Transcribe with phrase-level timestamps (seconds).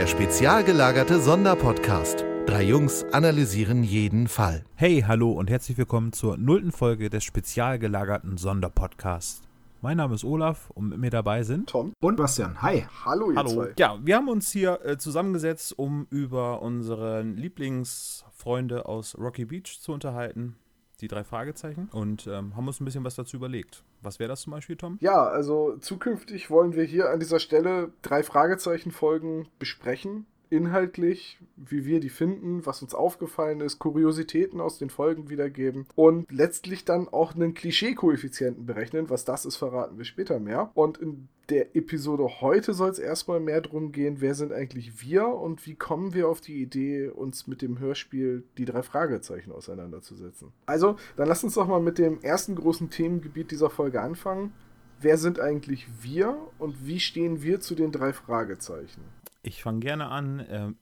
[0.00, 2.24] Der spezial gelagerte Sonderpodcast.
[2.46, 4.64] Drei Jungs analysieren jeden Fall.
[4.74, 9.42] Hey, hallo und herzlich willkommen zur nullten Folge des spezial gelagerten Sonderpodcasts.
[9.82, 12.62] Mein Name ist Olaf und mit mir dabei sind Tom und Bastian.
[12.62, 12.86] Hi.
[13.04, 13.50] Hallo, ihr Hallo.
[13.50, 13.74] zwei.
[13.78, 19.92] Ja, wir haben uns hier äh, zusammengesetzt, um über unsere Lieblingsfreunde aus Rocky Beach zu
[19.92, 20.56] unterhalten.
[21.00, 21.88] Die drei Fragezeichen.
[21.92, 23.82] Und ähm, haben uns ein bisschen was dazu überlegt.
[24.02, 24.98] Was wäre das zum Beispiel, Tom?
[25.00, 30.26] Ja, also zukünftig wollen wir hier an dieser Stelle drei Fragezeichen-Folgen besprechen.
[30.50, 36.30] Inhaltlich, wie wir die finden, was uns aufgefallen ist, Kuriositäten aus den Folgen wiedergeben und
[36.32, 39.10] letztlich dann auch einen Klischee-Koeffizienten berechnen.
[39.10, 40.72] Was das ist, verraten wir später mehr.
[40.74, 45.28] Und in der Episode heute soll es erstmal mehr darum gehen, wer sind eigentlich wir
[45.28, 50.52] und wie kommen wir auf die Idee, uns mit dem Hörspiel die drei Fragezeichen auseinanderzusetzen.
[50.66, 54.52] Also, dann lasst uns doch mal mit dem ersten großen Themengebiet dieser Folge anfangen.
[55.00, 59.00] Wer sind eigentlich wir und wie stehen wir zu den drei Fragezeichen?
[59.42, 60.44] Ich fange gerne an.
[60.48, 60.76] Ähm,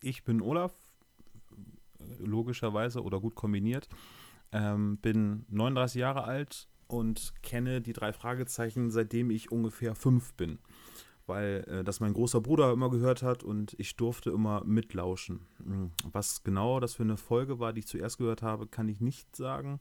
[0.00, 0.72] ich bin Olaf,
[2.18, 3.88] logischerweise oder gut kombiniert.
[4.52, 10.58] Ähm, bin 39 Jahre alt und kenne die drei Fragezeichen, seitdem ich ungefähr fünf bin.
[11.26, 15.46] Weil äh, das mein großer Bruder immer gehört hat und ich durfte immer mitlauschen.
[15.64, 19.00] Hm, Was genau das für eine Folge war, die ich zuerst gehört habe, kann ich
[19.00, 19.80] nicht sagen.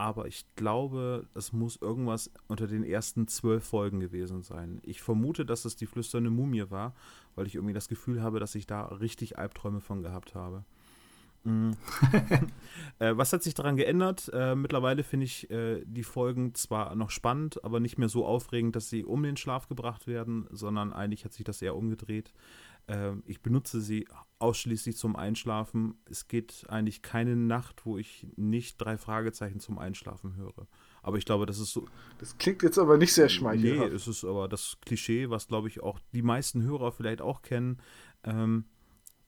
[0.00, 4.80] Aber ich glaube, es muss irgendwas unter den ersten zwölf Folgen gewesen sein.
[4.82, 6.94] Ich vermute, dass es die flüsternde Mumie war,
[7.34, 10.64] weil ich irgendwie das Gefühl habe, dass ich da richtig Albträume von gehabt habe.
[11.44, 11.72] Mm.
[12.98, 14.30] äh, was hat sich daran geändert?
[14.32, 18.76] Äh, mittlerweile finde ich äh, die Folgen zwar noch spannend, aber nicht mehr so aufregend,
[18.76, 22.32] dass sie um den Schlaf gebracht werden, sondern eigentlich hat sich das eher umgedreht.
[22.86, 24.06] Äh, ich benutze sie
[24.38, 25.94] ausschließlich zum Einschlafen.
[26.06, 30.66] Es geht eigentlich keine Nacht, wo ich nicht drei Fragezeichen zum Einschlafen höre.
[31.02, 31.86] Aber ich glaube, das ist so.
[32.18, 33.92] Das klingt jetzt aber nicht sehr Nee, schmeichelhaft.
[33.92, 37.78] es ist aber das Klischee, was glaube ich auch die meisten Hörer vielleicht auch kennen,
[38.24, 38.64] ähm,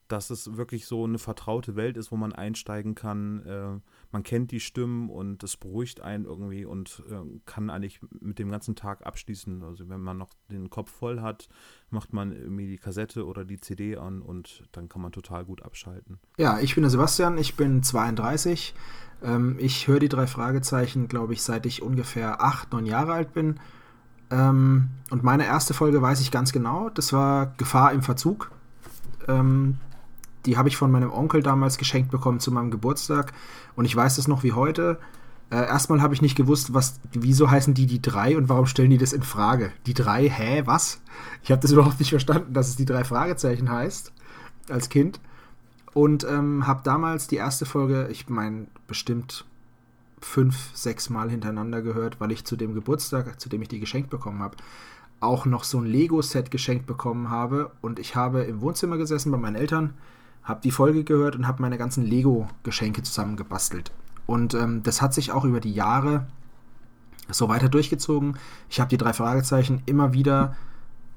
[0.07, 3.45] dass es wirklich so eine vertraute Welt ist, wo man einsteigen kann.
[3.45, 3.79] Äh,
[4.13, 8.51] man kennt die Stimmen und es beruhigt einen irgendwie und äh, kann eigentlich mit dem
[8.51, 9.63] ganzen Tag abschließen.
[9.63, 11.49] Also wenn man noch den Kopf voll hat,
[11.89, 15.63] macht man irgendwie die Kassette oder die CD an und dann kann man total gut
[15.63, 16.19] abschalten.
[16.37, 18.75] Ja, ich bin der Sebastian, ich bin 32.
[19.23, 23.33] Ähm, ich höre die drei Fragezeichen, glaube ich, seit ich ungefähr acht, neun Jahre alt
[23.33, 23.59] bin.
[24.29, 26.89] Ähm, und meine erste Folge weiß ich ganz genau.
[26.91, 28.51] Das war Gefahr im Verzug.
[29.27, 29.79] Ähm,
[30.45, 33.33] die habe ich von meinem Onkel damals geschenkt bekommen zu meinem Geburtstag.
[33.75, 34.99] Und ich weiß das noch wie heute.
[35.49, 38.89] Äh, erstmal habe ich nicht gewusst, was, wieso heißen die die drei und warum stellen
[38.89, 39.71] die das in Frage?
[39.85, 41.01] Die drei, hä, was?
[41.43, 44.11] Ich habe das überhaupt nicht verstanden, dass es die drei Fragezeichen heißt
[44.69, 45.19] als Kind.
[45.93, 49.45] Und ähm, habe damals die erste Folge, ich meine, bestimmt
[50.21, 54.09] fünf, sechs Mal hintereinander gehört, weil ich zu dem Geburtstag, zu dem ich die geschenkt
[54.09, 54.57] bekommen habe,
[55.19, 57.71] auch noch so ein Lego-Set geschenkt bekommen habe.
[57.81, 59.93] Und ich habe im Wohnzimmer gesessen bei meinen Eltern,
[60.43, 63.91] habe die Folge gehört und habe meine ganzen Lego-Geschenke zusammengebastelt.
[64.25, 66.27] Und ähm, das hat sich auch über die Jahre
[67.29, 68.37] so weiter durchgezogen.
[68.69, 70.55] Ich habe die drei Fragezeichen immer wieder,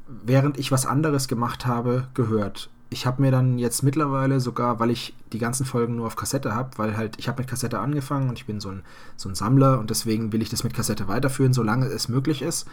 [0.07, 2.71] während ich was anderes gemacht habe, gehört.
[2.89, 6.55] Ich habe mir dann jetzt mittlerweile sogar, weil ich die ganzen Folgen nur auf Kassette
[6.55, 8.83] habe, weil halt ich habe mit Kassette angefangen und ich bin so ein,
[9.17, 12.69] so ein Sammler und deswegen will ich das mit Kassette weiterführen, solange es möglich ist.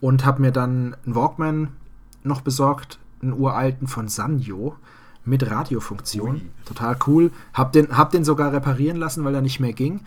[0.00, 1.68] Und habe mir dann einen Walkman
[2.22, 4.76] noch besorgt, einen uralten von Sanyo
[5.26, 6.40] mit Radiofunktion.
[6.64, 7.30] Total cool.
[7.52, 10.00] Hab den, hab den sogar reparieren lassen, weil er nicht mehr ging.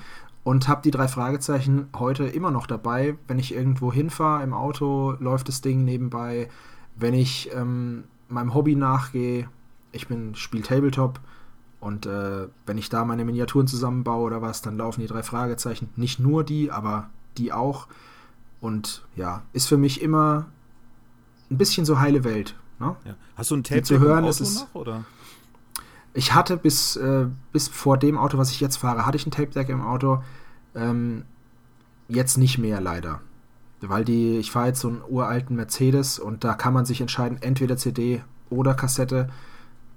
[0.44, 3.16] Und habe die drei Fragezeichen heute immer noch dabei.
[3.28, 6.50] Wenn ich irgendwo hinfahre im Auto, läuft das Ding nebenbei.
[6.96, 9.50] Wenn ich ähm, meinem Hobby nachgehe,
[9.92, 11.20] ich bin spiel Tabletop
[11.80, 15.90] und äh, wenn ich da meine Miniaturen zusammenbaue oder was, dann laufen die drei Fragezeichen.
[15.96, 17.88] Nicht nur die, aber die auch.
[18.62, 20.48] Und ja, ist für mich immer
[21.50, 22.56] ein bisschen so heile Welt.
[22.80, 22.96] Ne?
[23.06, 23.16] Ja.
[23.36, 24.76] Hast du ein Tape zu hören, Auto es ist- noch?
[24.76, 25.04] Oder?
[26.14, 29.32] Ich hatte bis, äh, bis vor dem Auto, was ich jetzt fahre, hatte ich ein
[29.32, 30.24] Tape Deck im Auto.
[30.76, 31.24] Ähm,
[32.08, 33.22] jetzt nicht mehr leider.
[33.82, 37.38] Weil die, ich fahre jetzt so einen uralten Mercedes und da kann man sich entscheiden,
[37.42, 39.30] entweder CD oder Kassette.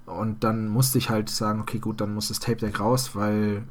[0.05, 3.63] Und dann musste ich halt sagen, okay, gut, dann muss das Tape Deck raus, weil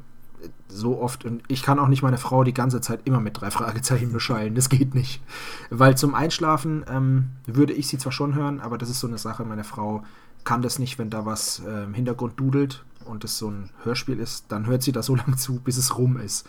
[0.67, 3.51] so oft, und ich kann auch nicht meine Frau die ganze Zeit immer mit drei
[3.51, 5.21] Fragezeichen beschallen, das geht nicht.
[5.69, 9.17] Weil zum Einschlafen ähm, würde ich sie zwar schon hören, aber das ist so eine
[9.17, 10.03] Sache, meine Frau
[10.43, 14.19] kann das nicht, wenn da was äh, im Hintergrund dudelt und es so ein Hörspiel
[14.19, 16.47] ist, dann hört sie da so lange zu, bis es rum ist.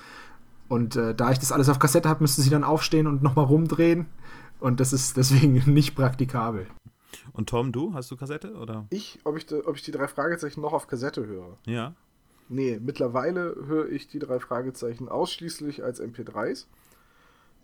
[0.68, 3.44] Und äh, da ich das alles auf Kassette habe, müsste sie dann aufstehen und nochmal
[3.44, 4.06] rumdrehen.
[4.60, 6.66] Und das ist deswegen nicht praktikabel.
[7.32, 7.94] Und Tom, du?
[7.94, 8.54] Hast du Kassette?
[8.54, 8.86] Oder?
[8.90, 11.58] Ich, ob ich, ob ich die drei Fragezeichen noch auf Kassette höre?
[11.66, 11.94] Ja.
[12.48, 16.66] Nee, mittlerweile höre ich die drei Fragezeichen ausschließlich als MP3s.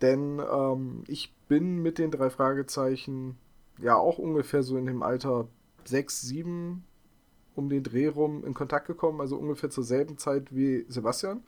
[0.01, 3.37] Denn ähm, ich bin mit den drei Fragezeichen
[3.79, 5.49] ja auch ungefähr so in dem Alter
[5.85, 6.85] sechs, sieben
[7.55, 11.43] um den Dreh rum in Kontakt gekommen, also ungefähr zur selben Zeit wie Sebastian,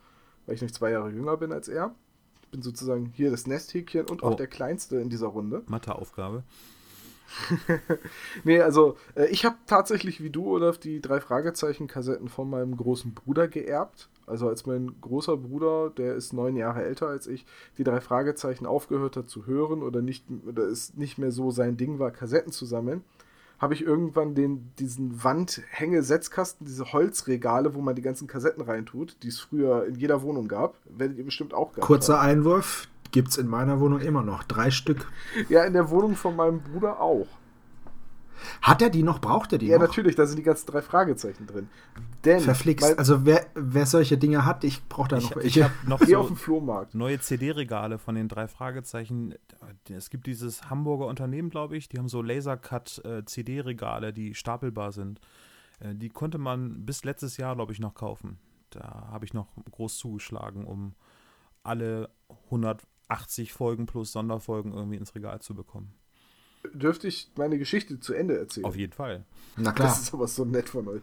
[0.45, 1.95] weil ich nicht zwei Jahre jünger bin als er.
[2.43, 4.35] Ich bin sozusagen hier das Nesthäkchen und auch Oh.
[4.35, 5.63] der Kleinste in dieser Runde.
[5.65, 6.43] Matheaufgabe.
[8.43, 13.13] nee, also äh, ich habe tatsächlich wie du, Olaf, die drei Fragezeichen-Kassetten von meinem großen
[13.13, 14.09] Bruder geerbt.
[14.25, 17.45] Also als mein großer Bruder, der ist neun Jahre älter als ich,
[17.77, 21.75] die drei Fragezeichen aufgehört hat zu hören oder nicht oder es nicht mehr so sein
[21.75, 23.03] Ding war, Kassetten zu sammeln,
[23.59, 29.29] habe ich irgendwann den, diesen Wandhänge-Setzkasten, diese Holzregale, wo man die ganzen Kassetten reintut, die
[29.29, 32.29] es früher in jeder Wohnung gab, werdet ihr bestimmt auch gehabt Kurzer haben.
[32.29, 34.43] Einwurf, gibt's in meiner Wohnung immer noch.
[34.43, 35.09] Drei Stück.
[35.47, 37.27] Ja, in der Wohnung von meinem Bruder auch.
[38.61, 39.21] Hat er die noch?
[39.21, 39.85] Braucht er die Ja, noch?
[39.87, 41.69] natürlich, da sind die ganzen drei Fragezeichen drin.
[42.25, 42.97] Denn, Verflixt.
[42.99, 45.63] Also wer, wer solche Dinge hat, ich brauche da Ich, noch ich welche.
[45.65, 46.93] habe noch Geh auf so den Flohmarkt.
[46.93, 49.35] neue CD-Regale von den drei Fragezeichen.
[49.89, 55.21] Es gibt dieses Hamburger Unternehmen, glaube ich, die haben so Lasercut-CD-Regale, die stapelbar sind.
[55.79, 58.39] Äh, Die konnte man bis letztes Jahr, glaube ich, noch kaufen.
[58.71, 60.93] Da habe ich noch groß zugeschlagen, um
[61.63, 62.09] alle
[63.13, 65.93] 180 Folgen plus Sonderfolgen irgendwie ins Regal zu bekommen.
[66.73, 68.65] Dürfte ich meine Geschichte zu Ende erzählen?
[68.65, 69.25] Auf jeden Fall.
[69.57, 69.89] Na klar.
[69.89, 71.01] Das ist aber so nett von euch.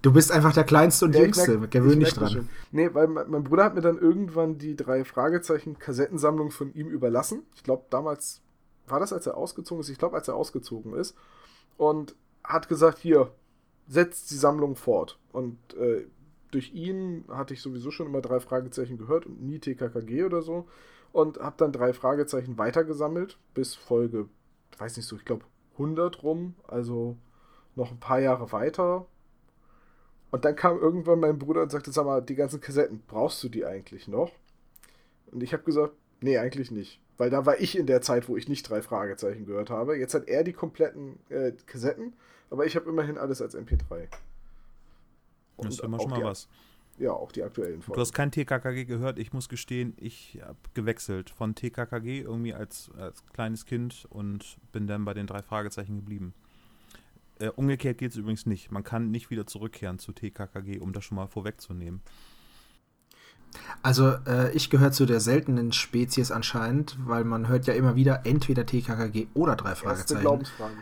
[0.00, 1.58] Du bist einfach der Kleinste und Ja, Jüngste.
[1.68, 2.30] Gewöhn ich dich dran.
[2.30, 2.48] schon.
[2.72, 7.42] Nee, weil mein, Bruder hat mir dann irgendwann die drei Fragezeichen-Kassettensammlung von ihm überlassen.
[7.54, 8.40] Ich glaube, damals
[8.86, 9.88] war das, als er ausgezogen ist.
[9.90, 11.14] Ich glaube, als er ausgezogen ist.
[11.76, 12.14] Und
[12.44, 13.30] hat gesagt: Hier,
[13.88, 15.18] setzt die Sammlung fort.
[15.32, 16.06] Und äh,
[16.50, 20.66] durch ihn hatte ich sowieso schon immer drei Fragezeichen gehört und nie TKKG oder so.
[21.12, 24.28] Und habe dann drei Fragezeichen weitergesammelt bis Folge,
[24.78, 25.44] weiß nicht so, ich glaube
[25.74, 26.54] 100 rum.
[26.66, 27.16] Also
[27.78, 29.06] noch ein paar Jahre weiter.
[30.30, 33.48] Und dann kam irgendwann mein Bruder und sagte, sag mal, die ganzen Kassetten, brauchst du
[33.48, 34.30] die eigentlich noch?
[35.32, 37.00] Und ich habe gesagt, nee, eigentlich nicht.
[37.16, 39.96] Weil da war ich in der Zeit, wo ich nicht drei Fragezeichen gehört habe.
[39.96, 42.12] Jetzt hat er die kompletten äh, Kassetten,
[42.50, 44.08] aber ich habe immerhin alles als MP3.
[45.56, 46.48] Das ist Und immer schon mal was.
[46.98, 48.00] Ja, auch die aktuellen Du Folgen.
[48.00, 49.18] hast kein TKKG gehört.
[49.18, 54.86] Ich muss gestehen, ich habe gewechselt von TKKG irgendwie als, als kleines Kind und bin
[54.86, 56.34] dann bei den drei Fragezeichen geblieben.
[57.38, 58.72] Äh, umgekehrt geht es übrigens nicht.
[58.72, 62.00] Man kann nicht wieder zurückkehren zu TKKG, um das schon mal vorwegzunehmen.
[63.82, 68.26] Also äh, ich gehöre zu der seltenen Spezies anscheinend, weil man hört ja immer wieder
[68.26, 70.20] entweder TKKG oder drei Fragezeichen.
[70.20, 70.78] Glaubensfragen.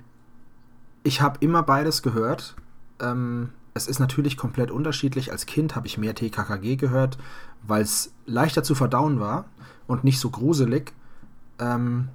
[1.02, 2.56] Ich habe immer beides gehört.
[3.00, 5.30] Ähm, es ist natürlich komplett unterschiedlich.
[5.30, 7.18] Als Kind habe ich mehr TKKG gehört,
[7.62, 9.44] weil es leichter zu verdauen war
[9.86, 10.92] und nicht so gruselig.
[11.58, 12.08] Ähm,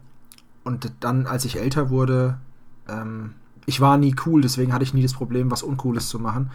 [0.63, 2.38] und dann, als ich älter wurde,
[2.88, 3.36] ähm,
[3.66, 6.52] ich war nie cool, deswegen hatte ich nie das Problem, was Uncooles zu machen.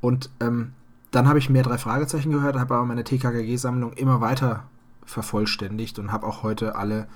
[0.00, 0.72] Und ähm,
[1.10, 4.64] dann habe ich mehr drei Fragezeichen gehört, habe aber meine TKKG-Sammlung immer weiter
[5.04, 7.08] vervollständigt und habe auch heute alle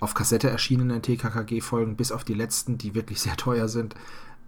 [0.00, 3.94] auf Kassette erschienenen TKKG-Folgen, bis auf die letzten, die wirklich sehr teuer sind,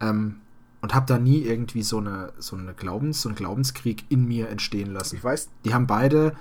[0.00, 0.40] ähm,
[0.86, 4.48] und habe da nie irgendwie so eine, so eine Glaubens, so einen Glaubenskrieg in mir
[4.50, 5.16] entstehen lassen.
[5.16, 6.36] Ich weiß, Die haben beide,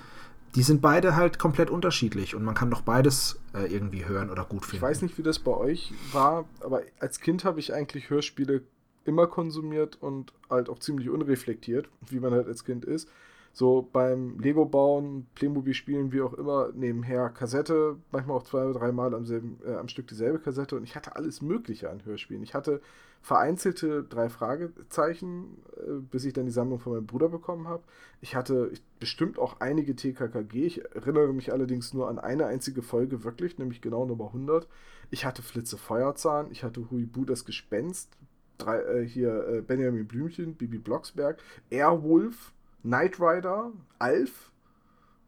[0.54, 4.46] die sind beide halt komplett unterschiedlich und man kann doch beides äh, irgendwie hören oder
[4.46, 4.76] gut finden.
[4.76, 8.62] ich weiß nicht, wie das bei euch war, aber als Kind habe ich eigentlich Hörspiele
[9.04, 13.10] immer konsumiert und halt auch ziemlich unreflektiert, wie man halt als Kind ist.
[13.52, 18.78] So beim Lego bauen, Playmobil spielen, wie auch immer, nebenher Kassette, manchmal auch zwei oder
[18.78, 22.44] dreimal am, selben, äh, am Stück dieselbe Kassette und ich hatte alles Mögliche an Hörspielen.
[22.44, 22.80] Ich hatte
[23.26, 27.82] vereinzelte drei Fragezeichen, äh, bis ich dann die Sammlung von meinem Bruder bekommen habe.
[28.22, 30.64] Ich hatte bestimmt auch einige TKKG.
[30.64, 34.68] Ich erinnere mich allerdings nur an eine einzige Folge wirklich, nämlich genau Nummer 100.
[35.10, 38.16] Ich hatte Flitze Feuerzahn, ich hatte Huibu das Gespenst,
[38.60, 41.42] drei, äh, hier äh, Benjamin Blümchen, Bibi Blocksberg,
[41.72, 42.54] Airwolf,
[42.84, 44.52] Knight Rider, Alf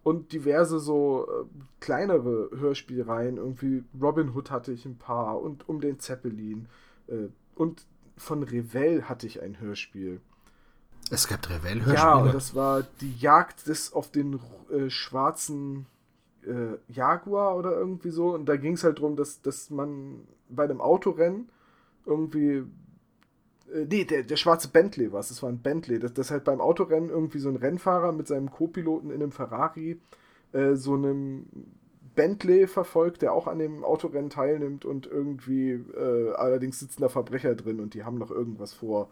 [0.04, 1.46] und diverse so äh,
[1.80, 3.38] kleinere Hörspielreihen.
[3.38, 6.68] Irgendwie Robin Hood hatte ich ein paar und um den Zeppelin.
[7.08, 7.86] Äh, und
[8.18, 10.22] von Revell hatte ich ein Hörspiel.
[11.10, 14.40] Es gab Revell Ja, und das war die Jagd des auf den
[14.72, 15.86] äh, schwarzen
[16.46, 18.34] äh, Jaguar oder irgendwie so.
[18.34, 21.50] Und da ging es halt darum, dass, dass man bei einem Autorennen
[22.06, 22.64] irgendwie.
[23.74, 25.30] Äh, nee, der, der schwarze Bentley war es.
[25.30, 26.00] Das war ein Bentley.
[26.00, 30.02] Dass, dass halt beim Autorennen irgendwie so ein Rennfahrer mit seinem Co-Piloten in einem Ferrari
[30.52, 31.46] äh, so einem
[32.18, 37.56] Bentley verfolgt, der auch an dem Autorennen teilnimmt und irgendwie äh, allerdings sitzen da Verbrecher
[37.56, 39.10] drin und die haben noch irgendwas vor.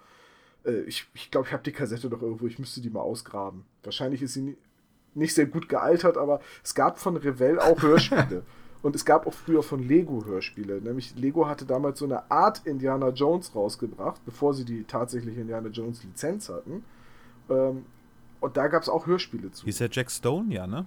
[0.66, 3.64] Äh, ich ich glaube, ich habe die Kassette doch irgendwo, ich müsste die mal ausgraben.
[3.84, 4.58] Wahrscheinlich ist sie ni
[5.14, 8.44] nicht sehr gut gealtert, aber es gab von Revell auch Hörspiele.
[8.84, 10.82] und es gab auch früher von Lego Hörspiele.
[10.82, 15.70] Nämlich Lego hatte damals so eine Art Indiana Jones rausgebracht, bevor sie die tatsächliche Indiana
[15.70, 16.84] Jones Lizenz hatten.
[17.50, 17.86] Ähm,
[18.42, 19.66] und da gab es auch Hörspiele zu.
[19.66, 20.86] Hieß der Jack Stone, ja, ne?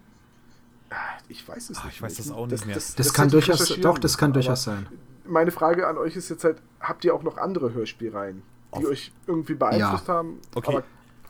[1.29, 1.97] Ich weiß es Ah, nicht.
[1.97, 2.27] ich weiß mehr.
[2.27, 2.75] das auch nicht mehr.
[2.75, 4.87] das, das kann hätte ich durchaus, doch, das kann durchaus sein.
[5.27, 8.43] meine Frage an euch ist jetzt halt, habt ihr auch noch andere Hörspielreihen,
[8.75, 10.15] die Auf- euch irgendwie beeinflusst Ja.
[10.15, 10.39] haben?
[10.55, 10.77] Okay.
[10.77, 10.85] Aber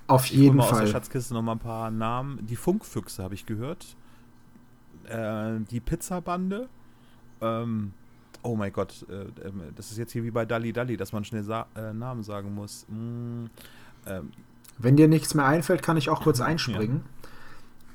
[0.06, 0.86] Auf Ich jeden mal aus der Fall.
[0.88, 2.46] Schatzkiste noch mal ein paar Namen.
[2.46, 3.94] Die Funkfüchse habe ich gehört.
[5.08, 6.68] Äh, die Pizzabande.
[7.40, 7.92] Ähm,
[8.42, 11.24] oh mein Gott, äh, ähm, das ist jetzt hier wie bei Dalli Dalli, dass man
[11.24, 12.86] schnell sa äh, Namen sagen muss.
[12.88, 13.46] Mm,
[14.06, 14.30] ähm,
[14.78, 17.02] Wenn dir nichts mehr einfällt, kann ich auch kurz einspringen.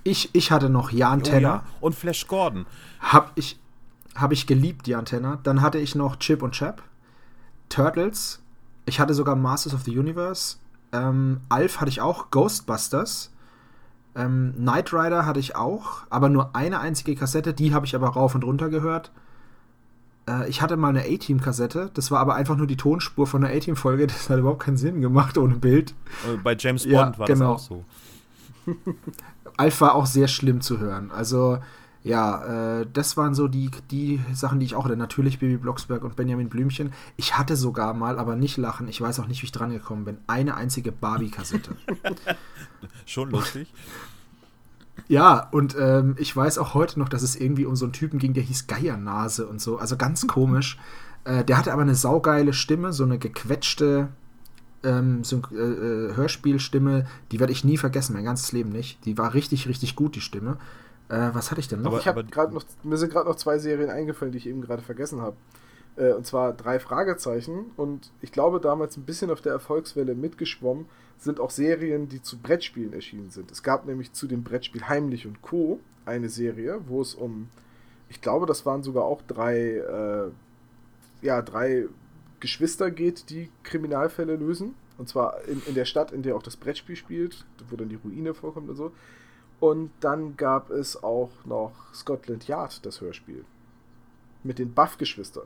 [0.03, 1.39] Ich, ich hatte noch Jan oh Tenner.
[1.41, 2.65] ja, und Flash Gordon.
[2.99, 3.59] Hab ich,
[4.15, 5.39] hab ich geliebt, die Antenna.
[5.43, 6.83] Dann hatte ich noch Chip und Chap,
[7.69, 8.41] Turtles.
[8.85, 10.57] Ich hatte sogar Masters of the Universe.
[10.91, 13.31] Ähm, Alf hatte ich auch, Ghostbusters.
[14.15, 17.53] Ähm, Knight Rider hatte ich auch, aber nur eine einzige Kassette.
[17.53, 19.11] Die habe ich aber rauf und runter gehört.
[20.29, 21.89] Äh, ich hatte mal eine A-Team-Kassette.
[21.93, 24.07] Das war aber einfach nur die Tonspur von einer A-Team-Folge.
[24.07, 25.91] Das hat überhaupt keinen Sinn gemacht ohne Bild.
[26.27, 27.53] Äh, bei James Bond Ja, war genau.
[27.53, 27.85] das auch so.
[29.57, 31.11] Alf war auch sehr schlimm zu hören.
[31.11, 31.59] Also,
[32.03, 34.97] ja, äh, das waren so die, die Sachen, die ich auch hatte.
[34.97, 36.91] Natürlich Baby Blocksberg und Benjamin Blümchen.
[37.15, 40.03] Ich hatte sogar mal, aber nicht lachen, ich weiß auch nicht, wie ich dran gekommen
[40.03, 41.75] bin, eine einzige Barbie-Kassette.
[43.05, 43.73] Schon lustig.
[45.07, 48.19] ja, und ähm, ich weiß auch heute noch, dass es irgendwie um so einen Typen
[48.19, 49.77] ging, der hieß Geiernase und so.
[49.77, 50.77] Also ganz komisch.
[51.23, 54.09] Äh, der hatte aber eine saugeile Stimme, so eine gequetschte
[54.83, 57.05] ähm, Syn äh, äh, Hörspielstimme.
[57.31, 59.03] Die werde ich nie vergessen, mein ganzes Leben nicht.
[59.05, 60.57] Die war richtig, richtig gut, die Stimme.
[61.09, 61.91] Äh, was hatte ich denn noch?
[61.91, 64.61] Aber- ich habe gerade noch, mir sind gerade noch zwei Serien eingefallen, die ich eben
[64.61, 65.35] gerade vergessen habe.
[65.95, 67.65] Äh, und zwar drei Fragezeichen.
[67.77, 70.85] Und ich glaube, damals ein bisschen auf der Erfolgswelle mitgeschwommen
[71.19, 73.51] sind auch Serien, die zu Brettspielen erschienen sind.
[73.51, 75.79] Es gab nämlich zu dem Brettspiel Heimlich und Co.
[76.05, 77.47] eine Serie, wo es um,
[78.09, 80.31] ich glaube, das waren sogar auch drei, äh,
[81.21, 81.85] ja, drei
[82.43, 84.75] Geschwister geht, die Kriminalfälle lösen.
[84.97, 87.95] Und zwar in, in der Stadt, in der auch das Brettspiel spielt, wo dann die
[87.95, 88.91] Ruine vorkommt und so.
[89.59, 93.45] Und dann gab es auch noch Scotland Yard, das Hörspiel.
[94.43, 95.45] Mit den Buff-Geschwistern.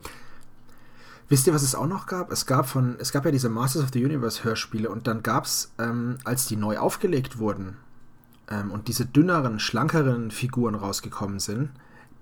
[1.28, 2.32] Wisst ihr, was es auch noch gab?
[2.32, 5.44] Es gab von, es gab ja diese Masters of the Universe Hörspiele und dann gab
[5.44, 7.76] es, ähm, als die neu aufgelegt wurden
[8.50, 11.70] ähm, und diese dünneren, schlankeren Figuren rausgekommen sind,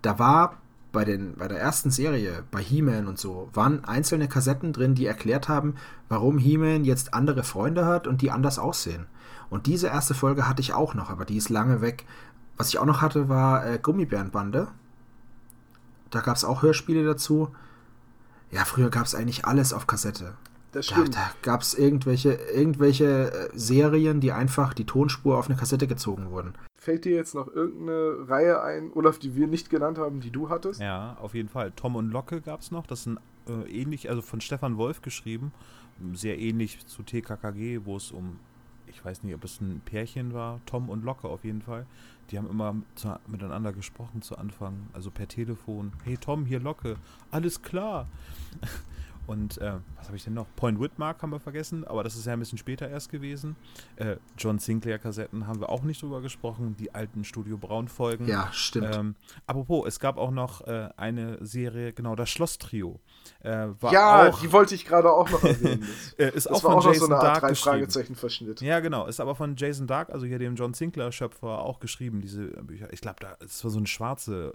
[0.02, 0.61] da war
[0.97, 5.05] bei, den, bei der ersten Serie, bei He-Man und so, waren einzelne Kassetten drin, die
[5.05, 5.75] erklärt haben,
[6.09, 9.05] warum He-Man jetzt andere Freunde hat und die anders aussehen.
[9.50, 12.07] Und diese erste Folge hatte ich auch noch, aber die ist lange weg.
[12.57, 14.69] Was ich auch noch hatte, war äh, Gummibärenbande.
[16.09, 17.55] Da gab es auch Hörspiele dazu.
[18.50, 20.33] Ja, früher gab es eigentlich alles auf Kassette.
[20.73, 21.15] Das Da, stimmt.
[21.15, 26.31] da gab es irgendwelche, irgendwelche äh, Serien, die einfach die Tonspur auf eine Kassette gezogen
[26.31, 26.55] wurden.
[26.87, 30.50] Fällt dir jetzt noch irgendeine Reihe ein, Olaf, die wir nicht genannt haben, die du
[30.50, 30.81] hattest?
[30.81, 31.73] Ja, auf jeden Fall.
[31.73, 32.87] Tom und Locke gab es noch.
[32.87, 35.50] Das ein, äh, ähnlich, also von Stefan Wolf geschrieben.
[36.12, 38.38] Sehr ähnlich zu TKKG, wo es um,
[38.87, 40.61] ich weiß nicht, ob es ein Pärchen war.
[40.64, 41.87] Tom und Locke auf jeden Fall.
[42.31, 45.90] Die haben immer zu, miteinander gesprochen zu Anfang, also per Telefon.
[46.05, 46.99] Hey Tom, hier Locke.
[47.33, 48.07] Alles klar.
[49.26, 50.47] Und äh, was habe ich denn noch?
[50.56, 53.56] Point Whitmark haben wir vergessen, aber das ist ja ein bisschen später erst gewesen.
[53.97, 56.76] Äh, John Sinclair-Kassetten haben wir auch nicht drüber gesprochen.
[56.78, 58.28] Die alten Studio Braun-Folgen.
[58.28, 58.95] Ja, stimmt.
[58.95, 59.14] Ähm,
[59.47, 63.00] apropos, es gab auch noch äh, eine Serie, genau, das Schloss-Trio.
[63.42, 65.85] Äh, ja, auch, die wollte ich gerade auch noch erwähnen.
[66.18, 67.71] äh, ist Das auch war von auch noch Jason so eine Art Dark drei geschrieben.
[67.78, 68.61] Fragezeichen-Verschnitt.
[68.61, 72.45] Ja, genau, ist aber von Jason Dark, also hier dem John Sinclair-Schöpfer, auch geschrieben, diese
[72.45, 72.92] äh, Bücher.
[72.92, 74.52] Ich glaube, da es war so eine schwarze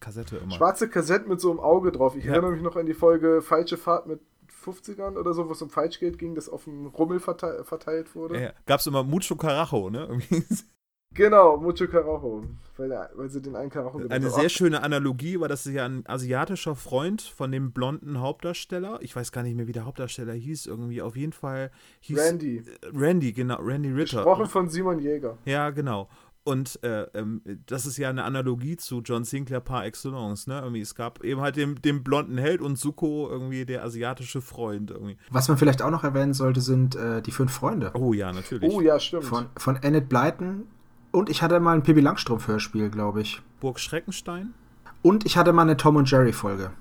[0.00, 0.54] Kassette immer.
[0.54, 2.16] Schwarze Kassette mit so einem Auge drauf.
[2.16, 2.32] Ich Ja.
[2.32, 4.20] erinnere mich noch an die Folge Falsche Fahrt mit
[4.64, 8.40] 50ern oder so, wo es um Falschgeld ging, das auf dem Rummel verteilt, verteilt wurde.
[8.40, 10.20] Ja, Gab es immer Mucho Carajo, ne?
[11.14, 12.44] Genau, Mucho Carajo.
[12.78, 14.48] Weil, der, weil sie den einen Carajo Eine genannt sehr haben.
[14.48, 18.98] schöne Analogie, weil das ist ja ein asiatischer Freund von dem blonden Hauptdarsteller.
[19.02, 20.66] Ich weiß gar nicht mehr, wie der Hauptdarsteller hieß.
[20.66, 22.64] Irgendwie auf jeden Fall hieß Randy.
[22.94, 24.18] Randy, genau, Randy Ritter.
[24.18, 25.36] Gesprochen von Simon Jäger.
[25.44, 26.08] Ja, genau.
[26.44, 30.60] Und äh, ähm, das ist ja eine Analogie zu John Sinclair par excellence, ne?
[30.60, 34.90] Irgendwie, es gab eben halt den, den blonden Held und Zuko irgendwie der asiatische Freund
[34.90, 35.16] irgendwie.
[35.30, 38.72] Was man vielleicht auch noch erwähnen sollte, sind äh, die fünf Freunde Oh ja, natürlich.
[38.72, 39.24] Oh ja, stimmt.
[39.24, 40.64] von, von Annette Blyton.
[41.12, 43.40] Und ich hatte mal ein Pippi Langstrumpf-Hörspiel, glaube ich.
[43.60, 44.54] Burg Schreckenstein?
[45.02, 46.72] Und ich hatte mal eine Tom und Jerry-Folge.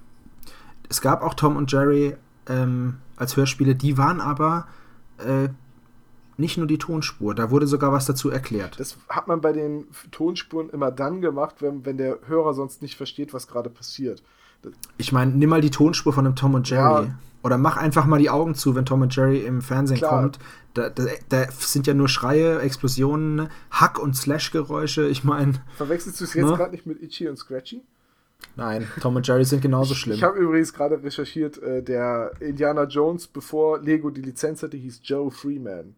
[0.89, 2.15] Es gab auch Tom und Jerry
[2.47, 4.67] ähm, als Hörspiele, die waren aber
[5.19, 5.49] äh,
[6.41, 8.77] nicht nur die Tonspur, da wurde sogar was dazu erklärt.
[8.79, 12.97] Das hat man bei den Tonspuren immer dann gemacht, wenn, wenn der Hörer sonst nicht
[12.97, 14.21] versteht, was gerade passiert.
[14.97, 17.05] Ich meine, nimm mal die Tonspur von einem Tom und Jerry.
[17.05, 17.15] Ja.
[17.43, 20.21] Oder mach einfach mal die Augen zu, wenn Tom und Jerry im Fernsehen Klar.
[20.21, 20.39] kommt.
[20.75, 25.07] Da, da, da sind ja nur Schreie, Explosionen, Hack- und Slash-Geräusche.
[25.07, 26.55] Ich meine, Verwechselst du es jetzt Ne?
[26.55, 27.81] gerade nicht mit Itchy und Scratchy?
[28.55, 30.21] nein, Tom und Jerry sind genauso Ich schlimm.
[30.21, 35.31] habe übrigens gerade recherchiert, äh, der Indiana Jones, bevor Lego die Lizenz hatte, hieß Joe
[35.31, 35.95] Freeman.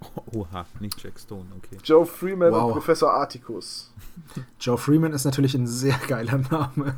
[0.34, 1.78] Oha, nicht Jack Stone, okay.
[1.82, 2.64] Joe Freeman Wow.
[2.64, 3.92] und Professor Articus.
[4.60, 6.96] Joe Freeman ist natürlich ein sehr geiler Name.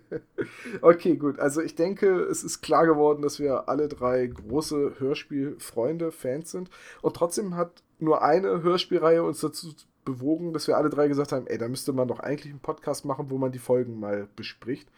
[0.80, 1.38] okay, gut.
[1.38, 6.70] Also ich denke, es ist klar geworden, dass wir alle drei große Hörspielfreunde, Fans sind.
[7.02, 11.46] Und trotzdem hat nur eine Hörspielreihe uns dazu bewogen, dass wir alle drei gesagt haben,
[11.46, 14.88] ey, da müsste man doch eigentlich einen Podcast machen, wo man die Folgen mal bespricht.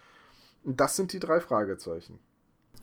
[0.65, 2.19] Und das sind die drei Fragezeichen.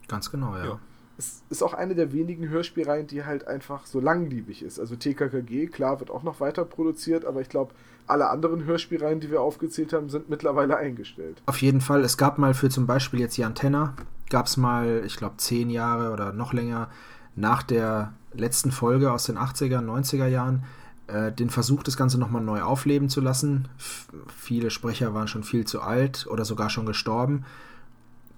[0.08, 0.64] Ganz genau, ja.
[0.64, 0.80] ja.
[1.18, 4.78] Es ist auch eine der wenigen Hörspielreihen, die halt einfach so langlebig ist.
[4.78, 7.72] Also TKKG, klar, wird auch noch weiter produziert, aber ich glaube,
[8.06, 11.42] alle anderen Hörspielreihen, die wir aufgezählt haben, sind mittlerweile eingestellt.
[11.46, 12.04] Auf jeden Fall.
[12.04, 13.94] Es gab mal für zum Beispiel jetzt Jan Tenner,
[14.30, 16.88] gab es mal, ich glaube, zehn Jahre oder noch länger
[17.34, 20.64] nach der letzten Folge aus den 80er, 90er Jahren,
[21.06, 23.68] äh, den Versuch, das Ganze nochmal neu aufleben zu lassen.
[23.78, 27.44] F viele Sprecher waren schon viel zu alt oder sogar schon gestorben.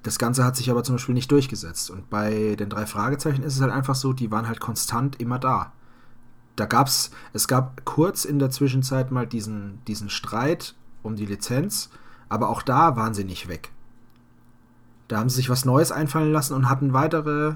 [0.02, 1.90] Das Ganze hat sich aber zum Beispiel nicht durchgesetzt.
[1.90, 5.38] Und bei den drei Fragezeichen ist es halt einfach so, die waren halt konstant immer
[5.38, 5.72] da.
[6.56, 11.90] Da gab's, es gab kurz in der Zwischenzeit mal diesen, diesen Streit um die Lizenz,
[12.28, 13.70] aber auch da waren sie nicht weg.
[15.08, 17.54] Da haben sie sich was Neues einfallen lassen und hatten weitere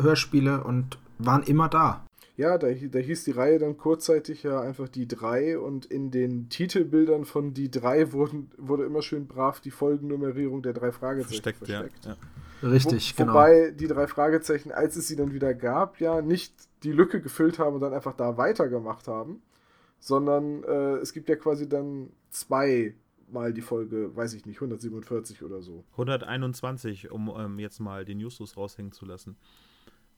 [0.00, 2.04] Hörspiele und waren immer da.
[2.36, 6.48] Ja, da, da hieß die Reihe dann kurzzeitig ja einfach die drei und in den
[6.48, 11.58] Titelbildern von die drei wurden, wurde immer schön brav die Folgennummerierung der drei Fragezeichen versteckt.
[11.58, 12.04] versteckt.
[12.06, 12.16] Ja,
[12.62, 12.68] ja.
[12.68, 13.34] Richtig, Wo, genau.
[13.34, 17.58] Wobei die drei Fragezeichen, als es sie dann wieder gab, ja nicht die Lücke gefüllt
[17.58, 19.42] haben und dann einfach da weitergemacht haben,
[20.00, 22.94] sondern äh, es gibt ja quasi dann zwei
[23.30, 25.84] mal die Folge, weiß ich nicht, 147 oder so.
[25.92, 29.36] 121, um ähm, jetzt mal den Justus raushängen zu lassen.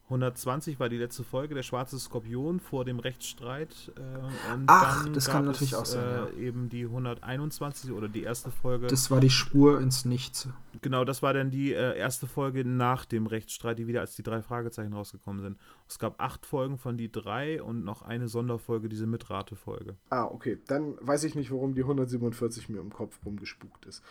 [0.07, 3.93] 120 war die letzte Folge, der schwarze Skorpion vor dem Rechtsstreit.
[3.97, 6.05] Äh, und Ach, dann das kann natürlich es, auch sein.
[6.05, 6.47] Äh, ja.
[6.47, 8.87] Eben die 121 oder die erste Folge.
[8.87, 10.49] Das war die Spur ins Nichts.
[10.81, 14.23] Genau, das war dann die äh, erste Folge nach dem Rechtsstreit, die wieder als die
[14.23, 15.59] drei Fragezeichen rausgekommen sind.
[15.89, 19.97] Es gab acht Folgen von die drei und noch eine Sonderfolge, diese Mitrate-Folge.
[20.11, 20.59] Ah, okay.
[20.69, 24.05] Dann weiß ich nicht, warum die 147 mir im Kopf rumgespukt ist.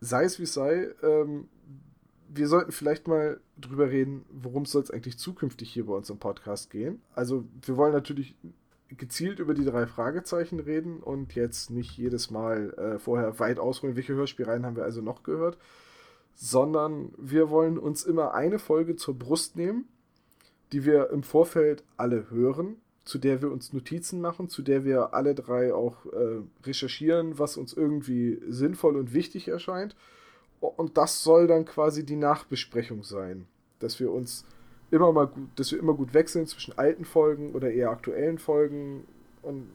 [0.00, 1.48] Sei es wie es sei, ähm,
[2.34, 6.18] wir sollten vielleicht mal drüber reden, worum soll es eigentlich zukünftig hier bei uns im
[6.18, 7.02] Podcast gehen.
[7.14, 8.34] Also wir wollen natürlich
[8.88, 13.96] gezielt über die drei Fragezeichen reden und jetzt nicht jedes Mal äh, vorher weit ausholen,
[13.96, 15.58] welche Hörspielreihen haben wir also noch gehört,
[16.34, 19.86] sondern wir wollen uns immer eine Folge zur Brust nehmen,
[20.72, 25.12] die wir im Vorfeld alle hören, zu der wir uns Notizen machen, zu der wir
[25.12, 29.96] alle drei auch äh, recherchieren, was uns irgendwie sinnvoll und wichtig erscheint
[30.62, 33.46] und das soll dann quasi die Nachbesprechung sein.
[33.80, 34.44] Dass wir uns
[34.90, 39.04] immer mal gut, dass wir immer gut wechseln zwischen alten Folgen oder eher aktuellen Folgen
[39.42, 39.68] und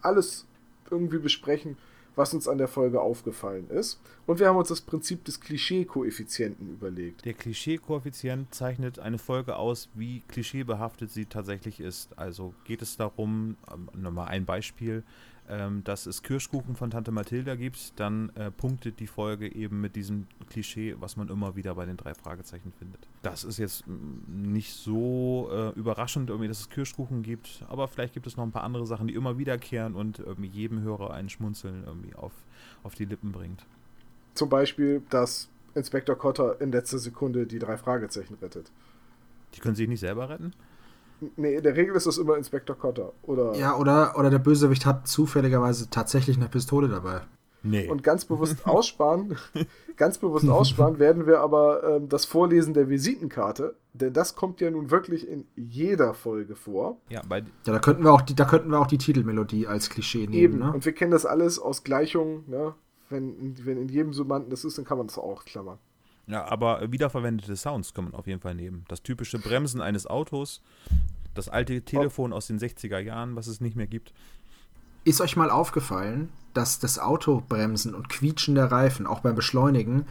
[0.00, 0.46] alles
[0.90, 1.76] irgendwie besprechen,
[2.16, 4.00] was uns an der Folge aufgefallen ist.
[4.26, 7.24] Und wir haben uns das Prinzip des Klischee-Koeffizienten überlegt.
[7.24, 12.18] Der Klischee-Koeffizient zeichnet eine Folge aus, wie klischeebehaftet sie tatsächlich ist.
[12.18, 15.04] Also geht es darum, ähm, nochmal ein Beispiel,
[15.50, 19.96] ähm, dass es Kirschkuchen von Tante Mathilda gibt, dann äh, punktet die Folge eben mit
[19.96, 23.08] diesem Klischee, was man immer wieder bei den drei Fragezeichen findet.
[23.22, 28.14] Das ist jetzt mm, nicht so äh, überraschend, irgendwie, dass es Kirschkuchen gibt, aber vielleicht
[28.14, 31.28] gibt es noch ein paar andere Sachen, die immer wiederkehren und irgendwie jedem Hörer ein
[31.28, 32.32] Schmunzeln irgendwie auf,
[32.82, 33.66] auf die Lippen bringt.
[34.34, 38.70] Zum Beispiel, dass Inspektor Cotter in letzter Sekunde die drei Fragezeichen rettet.
[39.54, 40.52] Die können sich nicht selber retten?
[41.36, 43.12] Nee, in der Regel ist das immer Inspektor Cotter.
[43.22, 47.22] Oder ja, oder, oder der Bösewicht hat zufälligerweise tatsächlich eine Pistole dabei.
[47.62, 47.88] Nee.
[47.88, 49.36] Und ganz bewusst aussparen,
[49.96, 54.70] ganz bewusst aussparen werden wir aber ähm, das Vorlesen der Visitenkarte, denn das kommt ja
[54.70, 56.98] nun wirklich in jeder Folge vor.
[57.10, 59.90] Ja, bei ja da könnten wir auch die, da könnten wir auch die Titelmelodie als
[59.90, 60.32] Klischee nehmen.
[60.34, 60.72] Eben, ne?
[60.72, 62.74] und wir kennen das alles aus Gleichungen, ne?
[63.10, 65.78] Wenn, wenn in jedem Summanden das ist, dann kann man das auch klammern.
[66.30, 68.84] Ja, aber wiederverwendete Sounds kann man auf jeden Fall nehmen.
[68.88, 70.62] Das typische Bremsen eines Autos,
[71.34, 74.12] das alte Telefon aus den 60er Jahren, was es nicht mehr gibt.
[75.04, 80.06] Ist euch mal aufgefallen, dass das Autobremsen und Quietschen der Reifen auch beim Beschleunigen,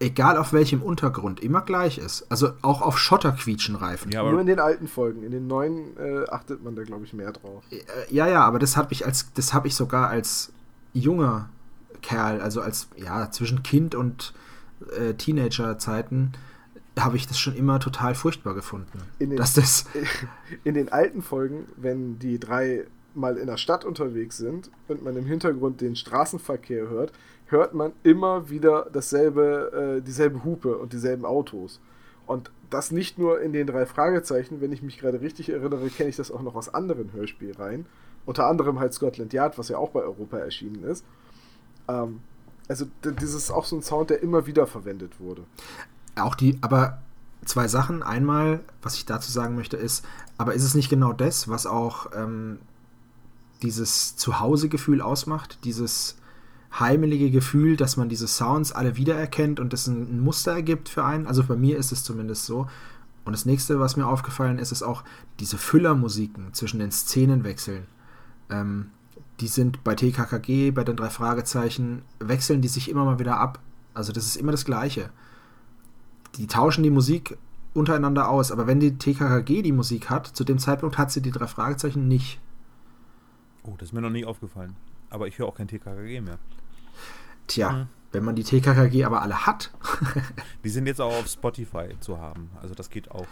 [0.00, 2.30] egal auf welchem Untergrund, immer gleich ist?
[2.30, 4.12] Also auch auf Schotter quietschen Reifen.
[4.12, 5.22] Ja, Nur in den alten Folgen.
[5.22, 7.64] In den neuen äh, achtet man da, glaube ich, mehr drauf.
[7.70, 7.78] Äh,
[8.10, 10.52] ja, ja, aber das habe ich als, das habe ich sogar als
[10.92, 11.48] junger
[12.02, 14.34] Kerl, also als, ja, zwischen Kind und
[14.96, 16.32] äh, Teenager-Zeiten,
[16.98, 18.98] habe ich das schon immer total furchtbar gefunden.
[19.18, 19.86] In den, dass das
[20.64, 25.16] in den alten Folgen, wenn die drei mal in der Stadt unterwegs sind und man
[25.16, 27.12] im Hintergrund den Straßenverkehr hört,
[27.46, 31.80] hört man immer wieder dasselbe, äh, dieselbe Hupe und dieselben Autos.
[32.26, 36.10] Und das nicht nur in den drei Fragezeichen, wenn ich mich gerade richtig erinnere, kenne
[36.10, 37.86] ich das auch noch aus anderen Hörspielreihen.
[38.26, 41.04] Unter anderem halt Scotland Yard, was ja auch bei Europa erschienen ist.
[41.88, 42.20] Ähm,
[42.68, 45.44] also das ist auch so ein Sound, der immer wieder verwendet wurde.
[46.16, 47.02] Auch die, aber
[47.44, 48.02] zwei Sachen.
[48.02, 50.04] Einmal, was ich dazu sagen möchte, ist,
[50.36, 52.58] aber ist es nicht genau das, was auch ähm,
[53.62, 55.58] dieses Zuhausegefühl ausmacht?
[55.64, 56.18] Dieses,
[56.72, 61.26] heimelige Gefühl, dass man diese Sounds alle wiedererkennt und das ein, Muster ergibt für einen.
[61.26, 62.66] Also bei mir ist es zumindest so.
[63.24, 65.04] Und das nächste, was mir aufgefallen ist, ist auch
[65.40, 67.86] diese Füllermusiken zwischen den Szenenwechseln.
[68.50, 68.90] Ähm,
[69.40, 73.60] die sind bei TKKG, bei den drei Fragezeichen, wechseln die sich immer mal wieder ab.
[73.94, 75.10] Also das ist immer das Gleiche.
[76.36, 77.38] Die tauschen die Musik
[77.74, 81.30] untereinander aus, aber wenn die TKKG die Musik hat, zu dem Zeitpunkt hat sie die
[81.30, 82.40] drei Fragezeichen nicht.
[83.62, 84.76] Oh, das ist mir noch nie aufgefallen.
[85.10, 86.38] Aber ich höre auch kein TKKG mehr.
[87.46, 87.86] Tja, mhm.
[88.12, 89.72] wenn man die TKKG aber alle hat.
[90.64, 92.50] die sind jetzt auch auf Spotify zu haben.
[92.60, 93.26] Also das geht auch.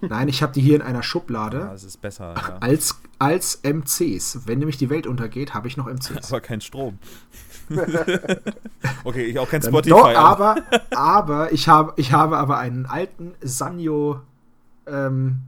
[0.00, 1.58] Nein, ich habe die hier in einer Schublade.
[1.58, 2.34] Ja, das ist besser.
[2.36, 2.58] Ja.
[2.60, 4.46] Als, als MCs.
[4.46, 6.28] Wenn nämlich die Welt untergeht, habe ich noch MCs.
[6.30, 6.98] Aber kein Strom.
[9.04, 9.90] okay, ich auch kein Spotify.
[9.90, 10.56] Doch, aber,
[10.90, 14.20] aber ich, hab, ich habe aber einen alten Sanyo
[14.86, 15.38] ähm,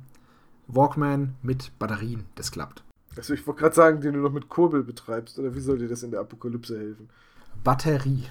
[0.66, 2.24] Walkman mit Batterien.
[2.36, 2.82] Das klappt.
[3.16, 5.38] Also ich wollte gerade sagen, den du noch mit Kurbel betreibst.
[5.38, 7.08] Oder wie soll dir das in der Apokalypse helfen?
[7.62, 8.24] Batterie.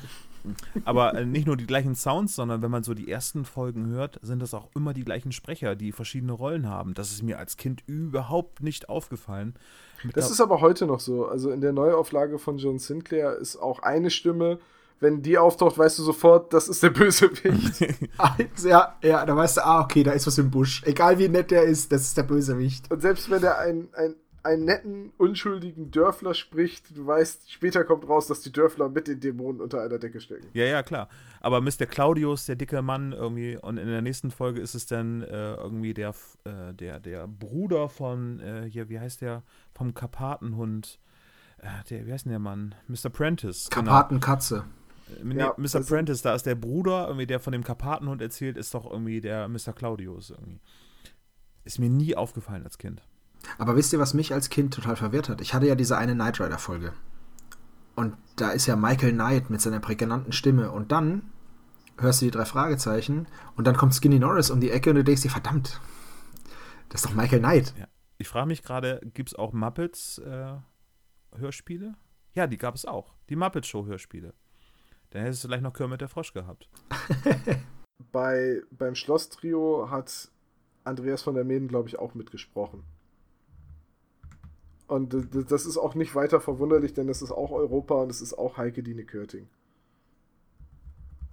[0.85, 4.19] Aber äh, nicht nur die gleichen Sounds, sondern wenn man so die ersten Folgen hört,
[4.21, 6.93] sind das auch immer die gleichen Sprecher, die verschiedene Rollen haben.
[6.93, 9.55] Das ist mir als Kind überhaupt nicht aufgefallen.
[10.03, 11.25] Mit das ist aber heute noch so.
[11.25, 14.59] Also in der Neuauflage von John Sinclair ist auch eine Stimme,
[14.99, 17.99] wenn die auftaucht, weißt du sofort, das ist der Bösewicht.
[18.63, 20.83] ja, ja, da weißt du, ah, okay, da ist was im Busch.
[20.85, 22.89] Egal wie nett der ist, das ist der Bösewicht.
[22.91, 28.07] Und selbst wenn er ein, ein einen netten, unschuldigen Dörfler spricht, du weißt, später kommt
[28.07, 30.47] raus, dass die Dörfler mit den Dämonen unter einer Decke stecken.
[30.53, 31.09] Ja, ja, klar.
[31.41, 31.85] Aber Mr.
[31.87, 35.93] Claudius, der dicke Mann, irgendwie, und in der nächsten Folge ist es dann äh, irgendwie
[35.93, 40.99] der, äh, der, der Bruder von, äh, hier, wie heißt der, vom Karpatenhund.
[41.57, 42.75] Äh, der, wie heißt denn der Mann?
[42.87, 43.09] Mr.
[43.09, 43.69] Prentice.
[43.69, 43.91] Genau.
[43.91, 44.65] Karpatenkatze.
[45.21, 45.35] Genau.
[45.35, 45.81] Ja, Mr.
[45.81, 49.47] Prentice, da ist der Bruder, irgendwie, der von dem Karpatenhund erzählt, ist doch irgendwie der
[49.47, 49.73] Mr.
[49.73, 50.59] Claudius irgendwie.
[51.63, 53.01] Ist mir nie aufgefallen als Kind.
[53.57, 55.41] Aber wisst ihr, was mich als Kind total verwirrt hat?
[55.41, 56.93] Ich hatte ja diese eine Knight Rider-Folge.
[57.95, 60.71] Und da ist ja Michael Knight mit seiner prägnanten Stimme.
[60.71, 61.31] Und dann
[61.97, 65.03] hörst du die drei Fragezeichen und dann kommt Skinny Norris um die Ecke und du
[65.03, 65.79] denkst dir, verdammt,
[66.89, 67.73] das ist doch Michael Knight.
[67.77, 67.87] Ja.
[68.17, 70.55] Ich frage mich gerade, gibt es auch Muppets äh,
[71.35, 71.95] Hörspiele?
[72.33, 73.13] Ja, die gab es auch.
[73.29, 74.33] Die Muppet Show Hörspiele.
[75.11, 76.69] Dann hättest du vielleicht noch Kermit der Frosch gehabt.
[78.11, 80.29] Bei, beim Schloss-Trio hat
[80.83, 82.83] Andreas von der Meden, glaube ich, auch mitgesprochen.
[84.87, 85.15] Und
[85.49, 88.57] das ist auch nicht weiter verwunderlich, denn das ist auch Europa und es ist auch
[88.57, 89.47] Heike Dine Körting.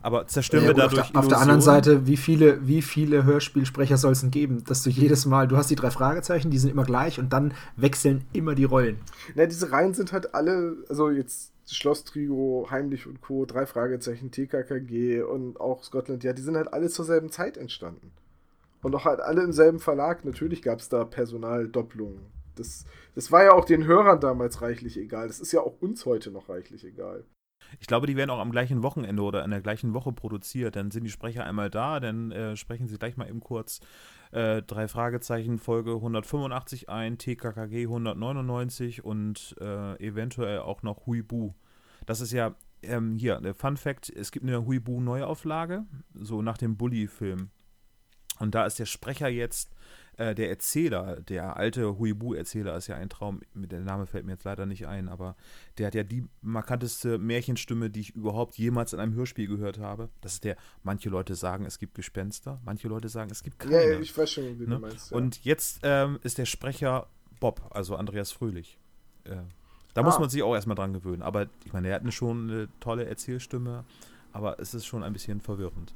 [0.01, 1.01] Aber zerstören ja, wir dadurch.
[1.01, 4.65] Auf der, auf der, anderen Seite, wie viele, wie viele Hörspielsprecher soll es denn geben,
[4.65, 7.55] dass du jedes Mal, du hast die drei Fragezeichen, die sind immer gleich und dann
[7.77, 8.99] wechseln immer die Rollen.
[9.37, 14.33] Na, diese Reihen sind halt alle, also jetzt Schloss Trio, Heimlich und Co., drei Fragezeichen,
[14.33, 18.11] TKKG und auch Scotland, ja, die sind halt alle zur selben Zeit entstanden.
[18.83, 20.25] Und auch halt alle im selben Verlag.
[20.25, 22.85] Natürlich gab es da Personaldopplungen das,
[23.15, 25.29] das war ja auch den Hörern damals reichlich egal.
[25.29, 27.25] Das ist ja auch uns heute noch reichlich egal.
[27.81, 30.77] Ich glaube, die werden auch am gleichen Wochenende oder in der gleichen Woche produziert.
[30.77, 33.81] Dann sind die Sprecher einmal da, dann äh, sprechen sie gleich mal eben kurz
[34.33, 41.53] äh, drei Fragezeichen Folge 185 ein, TKKG 199 und äh, eventuell auch noch Huibu.
[42.07, 45.85] Das ist ja ähm, hier, der Fun Fact: Es gibt eine Huibu Neuauflage,
[46.15, 47.51] so nach dem Bully-Film.
[48.39, 49.73] Und da ist der Sprecher jetzt
[50.19, 54.45] äh, der Erzähler, der alte Huibu-Erzähler ist ja ein Traum, der Name fällt mir jetzt
[54.45, 55.37] leider nicht ein, aber
[55.79, 60.11] der hat ja die markanteste Märchenstimme, die ich überhaupt jemals in einem Hörspiel gehört habe.
[60.21, 63.75] Das ist der, manche Leute sagen, es gibt Gespenster, manche Leute sagen, es gibt keine.
[63.75, 64.75] Ja, ich weiß schon, wie ne?
[64.75, 65.11] du meinst.
[65.11, 65.17] Ja.
[65.17, 67.07] Und jetzt ähm, ist der Sprecher
[67.41, 68.79] Bob, also Andreas Fröhlich.
[69.25, 69.37] Äh,
[69.95, 70.05] da ah.
[70.05, 71.23] muss man sich auch erstmal dran gewöhnen.
[71.23, 73.85] Aber ich meine, er hat eine schon eine tolle Erzählstimme,
[74.33, 75.93] aber es ist schon ein bisschen verwirrend.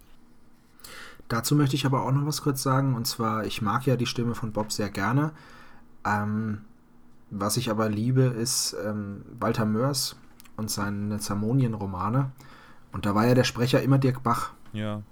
[1.29, 2.95] Dazu möchte ich aber auch noch was kurz sagen.
[2.95, 5.33] Und zwar, ich mag ja die Stimme von Bob sehr gerne.
[6.05, 6.63] Ähm,
[7.31, 10.17] was ich aber liebe, ist ähm, Walter Mörs
[10.57, 12.31] und seine Zamonien-Romane.
[12.93, 14.53] Und da war ja der Sprecher immer Dirk Bach.
[14.73, 15.03] Ja.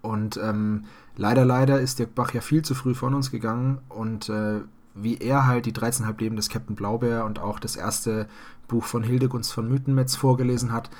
[0.00, 0.84] Und ähm,
[1.16, 3.78] leider, leider ist Dirk Bach ja viel zu früh von uns gegangen.
[3.88, 4.62] Und äh,
[4.94, 8.26] wie er halt die 13,5 Leben des Captain Blaubeer und auch das erste
[8.66, 10.90] Buch von Hildegunst von Mythenmetz vorgelesen hat,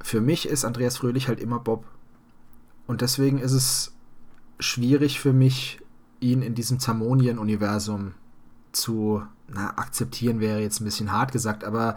[0.00, 1.84] für mich ist Andreas Fröhlich halt immer Bob.
[2.86, 3.94] Und deswegen ist es
[4.58, 5.80] schwierig für mich,
[6.20, 8.14] ihn in diesem Zamonien-Universum
[8.72, 11.96] zu na, akzeptieren, wäre jetzt ein bisschen hart gesagt, aber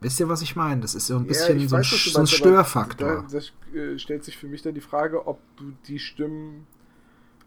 [0.00, 0.80] wisst ihr, was ich meine?
[0.80, 3.26] Das ist so ein bisschen ja, so, ein, weiß, so ein Störfaktor.
[3.30, 6.66] Da, da äh, stellt sich für mich dann die Frage, ob du die Stimmen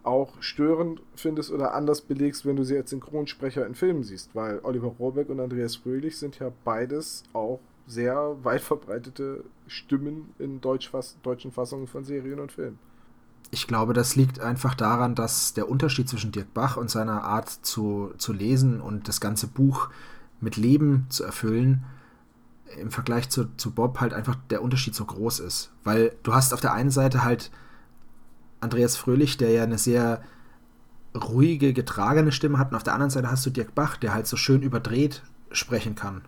[0.03, 4.59] auch störend findest oder anders belegst, wenn du sie als Synchronsprecher in Filmen siehst, weil
[4.63, 10.91] Oliver Rohrbeck und Andreas Fröhlich sind ja beides auch sehr weit verbreitete Stimmen in Deutsch
[11.21, 12.79] deutschen Fassungen von Serien und Filmen.
[13.51, 17.49] Ich glaube, das liegt einfach daran, dass der Unterschied zwischen Dirk Bach und seiner Art
[17.49, 19.89] zu, zu lesen und das ganze Buch
[20.41, 21.83] mit Leben zu erfüllen
[22.79, 25.71] im Vergleich zu, zu Bob halt einfach der Unterschied so groß ist.
[25.83, 27.51] Weil du hast auf der einen Seite halt
[28.59, 30.23] Andreas Fröhlich, der ja eine sehr
[31.15, 34.27] ruhige, getragene Stimme hat, und auf der anderen Seite hast du Dirk Bach, der halt
[34.27, 36.23] so schön überdreht sprechen kann.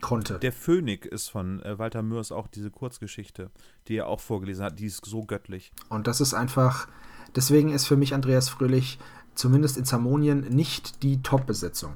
[0.00, 0.38] Konnte.
[0.38, 3.50] Der Phönik ist von äh, Walter Mörs auch diese Kurzgeschichte,
[3.88, 5.72] die er auch vorgelesen hat, die ist so göttlich.
[5.88, 6.88] Und das ist einfach,
[7.34, 8.98] deswegen ist für mich Andreas Fröhlich
[9.34, 11.94] zumindest in Zamonien nicht die Top-Besetzung.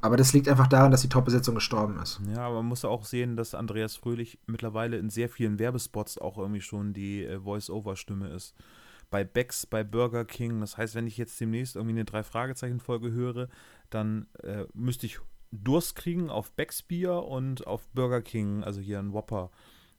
[0.00, 2.20] Aber das liegt einfach daran, dass die Top-Besetzung gestorben ist.
[2.34, 6.38] Ja, aber man muss auch sehen, dass Andreas Fröhlich mittlerweile in sehr vielen Werbespots auch
[6.38, 8.56] irgendwie schon die äh, Voice-Over-Stimme ist.
[9.10, 10.60] Bei Becks, bei Burger King.
[10.60, 13.48] Das heißt, wenn ich jetzt demnächst irgendwie eine Drei-Fragezeichen-Folge höre,
[13.90, 15.20] dann äh, müsste ich
[15.52, 19.50] Durst kriegen auf Becks Bier und auf Burger King, also hier ein Whopper.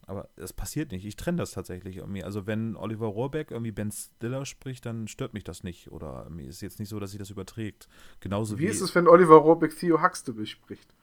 [0.05, 1.05] Aber es passiert nicht.
[1.05, 2.23] Ich trenne das tatsächlich irgendwie.
[2.23, 5.91] Also wenn Oliver Rohrbeck irgendwie Ben Stiller spricht, dann stört mich das nicht.
[5.91, 7.87] Oder mir ist jetzt nicht so, dass sich das überträgt.
[8.19, 8.63] Genauso wie.
[8.63, 10.93] Wie ist es, wenn Oliver Rohrbeck Theo Huxtable spricht?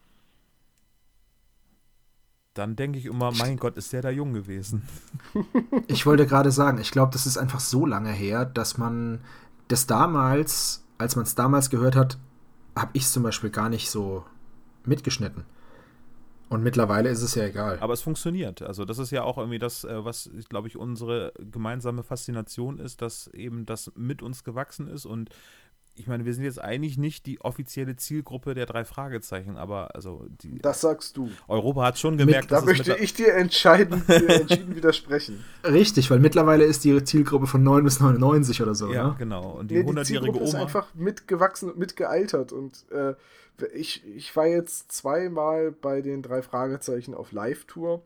[2.52, 4.82] Dann denke ich immer, mein Gott, ist der da jung gewesen.
[5.86, 9.20] Ich wollte gerade sagen, ich glaube, das ist einfach so lange her, dass man
[9.68, 12.18] das damals, als man es damals gehört hat,
[12.76, 14.24] habe ich es zum Beispiel gar nicht so
[14.84, 15.44] mitgeschnitten.
[16.50, 17.78] Und mittlerweile ist es ja egal.
[17.80, 18.60] Aber es funktioniert.
[18.60, 23.02] Also das ist ja auch irgendwie das, äh, was, glaube ich, unsere gemeinsame Faszination ist,
[23.02, 25.06] dass eben das mit uns gewachsen ist.
[25.06, 25.30] Und
[26.00, 30.26] ich meine, wir sind jetzt eigentlich nicht die offizielle Zielgruppe der drei Fragezeichen, aber also
[30.42, 31.30] die, Das sagst du.
[31.46, 35.44] Europa hat schon gemerkt, mit, dass Da möchte ich dir entscheiden, entschieden widersprechen.
[35.62, 38.90] Richtig, weil mittlerweile ist die Zielgruppe von 9 bis 99 oder so.
[38.90, 39.16] Ja, ne?
[39.18, 39.50] genau.
[39.50, 40.44] Und die nee, 100-jährige Oma.
[40.44, 42.52] ist einfach mitgewachsen und mitgealtert.
[42.52, 43.14] Und äh,
[43.74, 48.02] ich, ich war jetzt zweimal bei den drei Fragezeichen auf Live-Tour.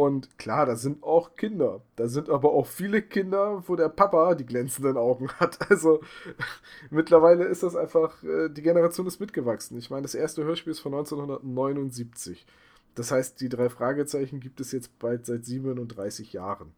[0.00, 1.82] Und klar, da sind auch Kinder.
[1.96, 5.70] Da sind aber auch viele Kinder, wo der Papa die glänzenden Augen hat.
[5.70, 6.00] Also
[6.90, 9.76] mittlerweile ist das einfach, äh, die Generation ist mitgewachsen.
[9.76, 12.46] Ich meine, das erste Hörspiel ist von 1979.
[12.94, 16.72] Das heißt, die drei Fragezeichen gibt es jetzt bald seit 37 Jahren.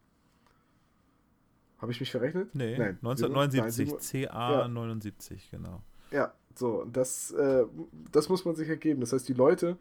[1.79, 2.53] Habe ich mich verrechnet?
[2.57, 4.69] Nee, Nein, 1979, CA ja.
[4.69, 5.81] 79, genau.
[6.11, 7.67] Ja, so, das, äh,
[8.11, 9.01] das muss man sich ergeben.
[9.01, 9.79] Das heißt, die Leute,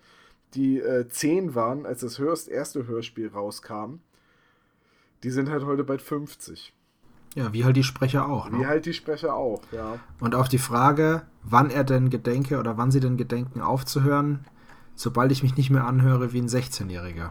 [0.53, 3.99] die äh, zehn waren, als das Hörst erste Hörspiel rauskam,
[5.23, 6.73] die sind halt heute bald 50.
[7.35, 8.49] Ja, wie halt die Sprecher auch.
[8.49, 8.59] Ne?
[8.59, 9.99] Wie halt die Sprecher auch, ja.
[10.19, 14.45] Und auf die Frage, wann er denn gedenke oder wann sie denn gedenken aufzuhören,
[14.95, 17.29] sobald ich mich nicht mehr anhöre wie ein 16-Jähriger.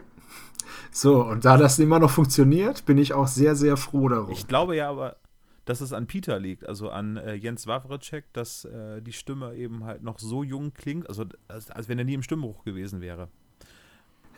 [0.92, 4.30] so, und da das immer noch funktioniert, bin ich auch sehr, sehr froh darum.
[4.30, 5.16] Ich glaube ja aber,
[5.68, 9.84] dass es an Peter liegt, also an äh, Jens Wawrecek, dass äh, die Stimme eben
[9.84, 13.28] halt noch so jung klingt, also als, als, wenn er nie im Stimmbruch gewesen wäre.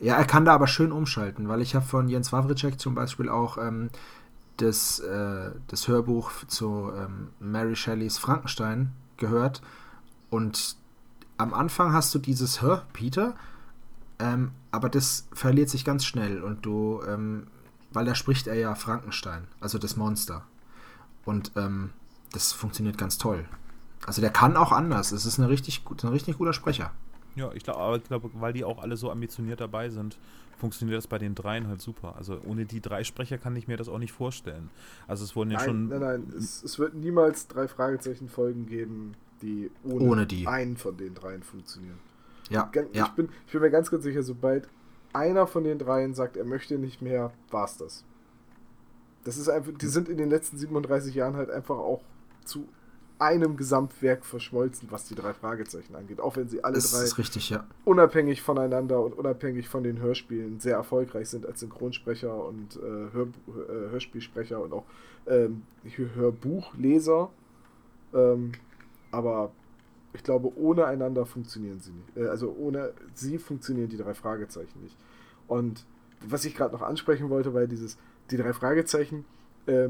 [0.01, 3.29] Ja, er kann da aber schön umschalten, weil ich habe von Jens Wawrecek zum Beispiel
[3.29, 3.91] auch ähm,
[4.57, 9.63] das, äh, das Hörbuch zu ähm, Mary Shelleys Frankenstein gehört
[10.31, 10.77] und
[11.37, 13.37] am Anfang hast du dieses Hör, Peter,
[14.19, 17.47] ähm, aber das verliert sich ganz schnell und du, ähm,
[17.93, 20.45] weil da spricht er ja Frankenstein, also das Monster.
[21.25, 21.91] Und ähm,
[22.33, 23.45] das funktioniert ganz toll.
[24.07, 25.13] Also der kann auch anders.
[25.13, 26.93] Es ist eine richtig, ein richtig guter Sprecher.
[27.37, 30.19] Ja, ich glaube, ich glaube, weil die auch alle so ambitioniert dabei sind,
[30.59, 32.15] funktioniert das bei den dreien halt super.
[32.17, 34.71] Also ohne die drei Sprecher kann ich mir das auch nicht vorstellen.
[35.07, 35.89] Also es wurden ja nein, schon.
[35.89, 40.47] Nein, nein, es, es, wird niemals drei Fragezeichen-Folgen geben, die ohne, ohne die.
[40.47, 41.99] einen von den dreien funktionieren.
[42.51, 43.07] Ja, ich, ja.
[43.09, 44.69] Bin, ich bin mir ganz, ganz sicher, sobald
[45.13, 48.05] einer von den dreien sagt, er möchte nicht mehr, war's das.
[49.25, 52.01] Das ist einfach, die sind in den letzten 37 Jahren halt einfach auch
[52.45, 52.67] zu
[53.21, 56.21] einem Gesamtwerk verschmolzen, was die drei Fragezeichen angeht.
[56.21, 57.67] Auch wenn sie alle das drei richtig, ja.
[57.85, 63.27] unabhängig voneinander und unabhängig von den Hörspielen sehr erfolgreich sind als Synchronsprecher und äh, Hör,
[63.49, 64.85] äh, Hörspielsprecher und auch
[65.27, 65.63] ähm,
[66.15, 67.31] Hörbuchleser.
[68.15, 68.53] Ähm,
[69.11, 69.53] aber
[70.15, 72.17] ich glaube, ohne einander funktionieren sie nicht.
[72.17, 74.97] Äh, also ohne sie funktionieren die drei Fragezeichen nicht.
[75.47, 75.85] Und
[76.27, 77.97] was ich gerade noch ansprechen wollte, weil dieses
[78.31, 79.25] die drei Fragezeichen,
[79.67, 79.89] äh,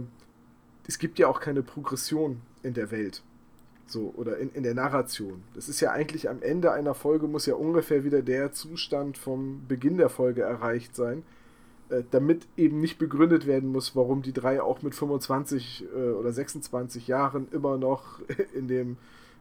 [0.87, 3.23] es gibt ja auch keine Progression in der Welt.
[3.87, 5.43] So, oder in, in der Narration.
[5.55, 9.67] Das ist ja eigentlich am Ende einer Folge muss ja ungefähr wieder der Zustand vom
[9.67, 11.25] Beginn der Folge erreicht sein,
[11.89, 16.33] äh, damit eben nicht begründet werden muss, warum die drei auch mit 25 äh, oder
[16.33, 18.21] 26 Jahren immer noch
[18.55, 18.97] in dem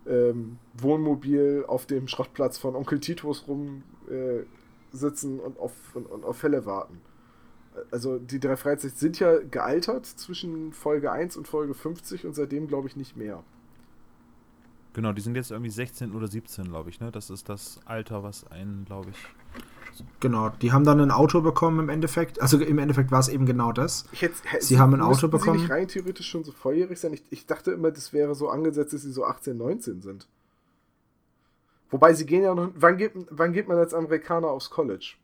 [0.08, 4.43] ähm, Wohnmobil auf dem Schrottplatz von Onkel Titus rum äh,
[4.91, 7.02] sitzen und auf, und, und auf Fälle warten
[7.91, 12.67] also die drei Freizeit sind ja gealtert zwischen Folge 1 und Folge 50 und seitdem
[12.67, 13.43] glaube ich nicht mehr.
[14.93, 17.12] Genau, die sind jetzt irgendwie 16 oder 17, glaube ich, ne?
[17.12, 19.17] Das ist das Alter, was einen, glaube ich.
[20.19, 22.41] Genau, die haben dann ein Auto bekommen im Endeffekt.
[22.41, 24.06] Also im Endeffekt war es eben genau das.
[24.12, 25.58] Hätte, sie haben ein Auto bekommen.
[25.58, 27.13] Sie nicht rein theoretisch schon so volljährig sein?
[27.13, 30.28] Ich, ich dachte immer, das wäre so angesetzt, dass sie so 18, 19 sind.
[31.91, 32.71] Wobei sie gehen ja noch.
[32.75, 35.15] Wann geht, wann geht man als Amerikaner aufs College?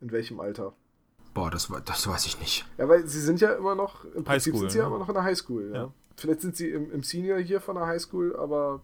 [0.00, 0.74] In welchem Alter?
[1.34, 2.66] Boah, das, das weiß ich nicht.
[2.78, 4.90] Ja, weil sie sind ja immer noch, im Prinzip Highschool, sind sie ja ne?
[4.90, 5.70] immer noch in der Highschool.
[5.72, 5.76] Ja.
[5.82, 5.92] Ja.
[6.16, 8.82] Vielleicht sind sie im, im Senior hier von der Highschool, aber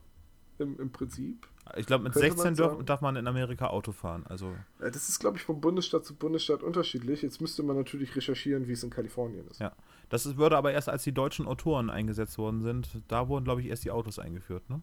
[0.59, 1.49] im, im Prinzip.
[1.77, 4.25] Ich glaube, mit Könnte 16 man darf man in Amerika Auto fahren.
[4.29, 7.23] Also, Ja, das ist, glaube ich, von Bundesstaat zu Bundesstaat unterschiedlich.
[7.23, 9.61] Jetzt müsste man natürlich recherchieren, wie es in Kalifornien ist.
[9.61, 9.73] ja.
[10.11, 13.62] Das ist, würde aber erst, als die deutschen Autoren eingesetzt worden sind, da wurden, glaube
[13.62, 14.83] ich, erst die Autos eingeführt, ne?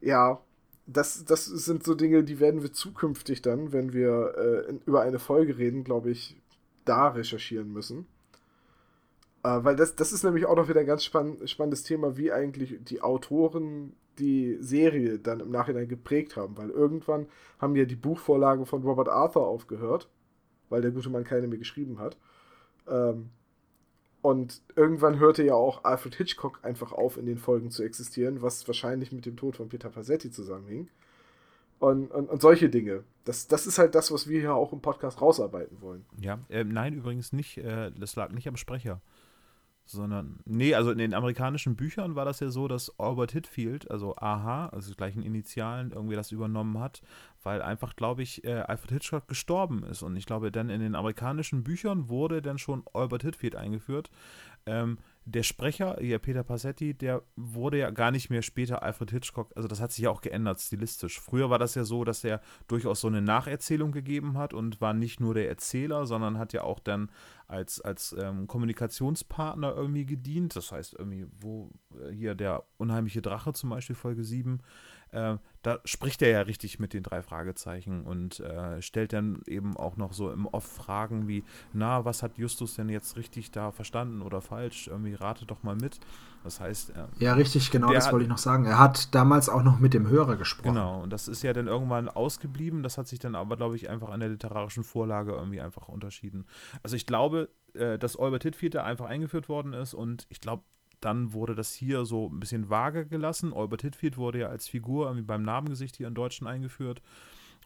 [0.00, 0.40] Ja,
[0.92, 5.02] das, das sind so Dinge, die werden wir zukünftig dann, wenn wir äh, in, über
[5.02, 6.36] eine Folge reden, glaube ich,
[6.84, 8.06] da recherchieren müssen.
[9.42, 12.32] Äh, weil das, das ist nämlich auch noch wieder ein ganz spann spannendes Thema, wie
[12.32, 16.56] eigentlich die Autoren die Serie dann im Nachhinein geprägt haben.
[16.58, 17.26] Weil irgendwann
[17.58, 20.08] haben ja die Buchvorlagen von Robert Arthur aufgehört,
[20.68, 22.18] weil der gute Mann keine mehr geschrieben hat.
[22.88, 23.30] Ähm,
[24.22, 28.66] und irgendwann hörte ja auch Alfred Hitchcock einfach auf, in den Folgen zu existieren, was
[28.68, 30.88] wahrscheinlich mit dem Tod von Peter Passetti zusammenhing.
[31.78, 33.04] Und, und, und solche Dinge.
[33.24, 36.04] Das, das ist halt das, was wir hier auch im Podcast rausarbeiten wollen.
[36.18, 39.00] Ja, äh, nein, übrigens nicht, äh, das lag nicht am Sprecher.
[39.90, 44.14] Sondern, nee, also in den amerikanischen Büchern war das ja so, dass Albert Hitfield, also
[44.16, 47.02] AHA, also gleichen Initialen, irgendwie das übernommen hat,
[47.42, 50.02] weil einfach, glaube ich, äh, Alfred Hitchcock gestorben ist.
[50.02, 54.10] Und ich glaube, dann in den amerikanischen Büchern wurde dann schon Albert Hitfield eingeführt.
[54.66, 59.52] Ähm, der Sprecher, hier Peter Passetti, der wurde ja gar nicht mehr später Alfred Hitchcock,
[59.54, 61.20] also das hat sich ja auch geändert stilistisch.
[61.20, 64.94] Früher war das ja so, dass er durchaus so eine Nacherzählung gegeben hat und war
[64.94, 67.10] nicht nur der Erzähler, sondern hat ja auch dann
[67.50, 70.54] als, als ähm, Kommunikationspartner irgendwie gedient.
[70.54, 74.60] Das heißt irgendwie, wo äh, hier der unheimliche Drache zum Beispiel, Folge 7,
[75.12, 79.76] äh, da spricht er ja richtig mit den drei Fragezeichen und äh, stellt dann eben
[79.76, 83.70] auch noch so im Off Fragen wie, na, was hat Justus denn jetzt richtig da
[83.70, 84.88] verstanden oder falsch?
[84.88, 86.00] Irgendwie rate doch mal mit.
[86.44, 88.64] Das heißt, äh, Ja, richtig, genau, das wollte ich noch sagen.
[88.64, 90.74] Er hat damals auch noch mit dem Hörer gesprochen.
[90.74, 92.82] Genau, und das ist ja dann irgendwann ausgeblieben.
[92.82, 96.46] Das hat sich dann aber, glaube ich, einfach an der literarischen Vorlage irgendwie einfach unterschieden.
[96.82, 100.62] Also ich glaube, äh, dass Albert Hitfield da einfach eingeführt worden ist und ich glaube,
[101.00, 103.52] dann wurde das hier so ein bisschen vage gelassen.
[103.52, 107.02] Albert Hitfield wurde ja als Figur irgendwie beim Namengesicht hier in Deutschen eingeführt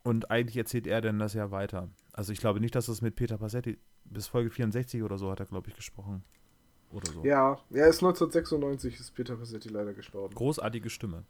[0.02, 1.88] und eigentlich erzählt er denn das ja weiter.
[2.12, 5.40] Also ich glaube nicht, dass das mit Peter Passetti bis Folge 64 oder so hat
[5.40, 6.22] er, glaube ich, gesprochen.
[6.92, 7.24] Oder so.
[7.24, 10.34] Ja, er ist 1996 ist Peter Passetti leider gestorben.
[10.34, 11.24] Großartige Stimme.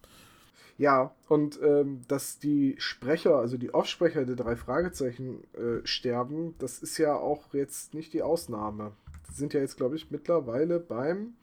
[0.76, 6.80] Ja, und ähm, dass die Sprecher, also die Offsprecher der drei Fragezeichen äh, sterben, das
[6.80, 8.92] ist ja auch jetzt nicht die Ausnahme.
[9.30, 11.34] Die sind ja jetzt, glaube ich, mittlerweile beim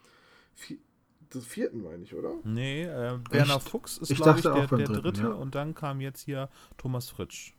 [1.30, 2.36] das vierten, meine ich, oder?
[2.44, 3.70] Nee, äh, Werner Echt?
[3.70, 5.32] Fuchs ist, Ich glaube ich, der, der dritten, dritte ja.
[5.32, 7.54] und dann kam jetzt hier Thomas Fritsch.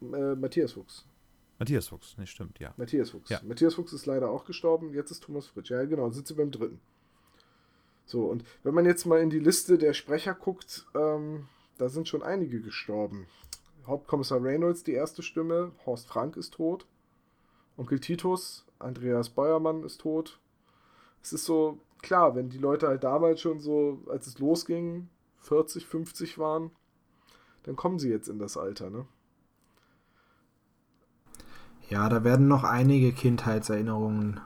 [0.00, 1.06] Äh, Matthias Fuchs.
[1.58, 2.74] Matthias Fuchs, nee, stimmt, ja.
[2.76, 3.30] Matthias Fuchs.
[3.30, 3.40] Ja.
[3.42, 5.70] Matthias Fuchs ist leider auch gestorben, jetzt ist Thomas Fritsch.
[5.70, 6.80] Ja, genau, sind sie beim dritten.
[8.04, 12.08] So, und wenn man jetzt mal in die Liste der Sprecher guckt, ähm, da sind
[12.08, 13.26] schon einige gestorben.
[13.86, 16.86] Hauptkommissar Reynolds, die erste Stimme, Horst Frank ist tot,
[17.76, 20.40] Onkel Titus, Andreas Beuermann ist tot.
[21.22, 25.86] Es ist so, klar, wenn die Leute halt damals schon so, als es losging, 40,
[25.86, 26.70] 50 waren,
[27.62, 29.06] dann kommen sie jetzt in das Alter, ne?
[31.88, 34.40] Ja, da werden noch einige Kindheitserinnerungen.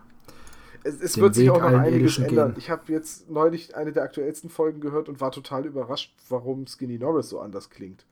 [0.83, 2.49] Es, es wird sich Weg auch noch einiges Irdischen ändern.
[2.53, 2.59] gehen.
[2.59, 6.99] Ich habe jetzt neulich eine der aktuellsten Folgen gehört und war total überrascht, warum Skinny
[6.99, 8.07] Norris so anders klingt.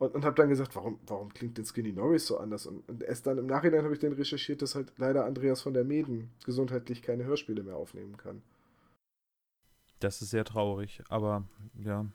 [0.00, 2.64] Und, und habe dann gesagt, warum, warum klingt denn Skinny Norris so anders?
[2.64, 5.74] Und, und erst dann im Nachhinein habe ich dann recherchiert, dass halt leider Andreas von
[5.74, 8.40] der Meden gesundheitlich keine Hörspiele mehr aufnehmen kann.
[9.98, 11.44] Das ist sehr traurig, aber
[11.84, 12.06] ja.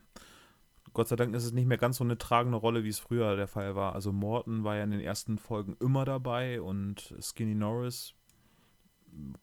[0.93, 3.35] Gott sei Dank ist es nicht mehr ganz so eine tragende Rolle, wie es früher
[3.35, 3.93] der Fall war.
[3.93, 8.15] Also Morton war ja in den ersten Folgen immer dabei und Skinny Norris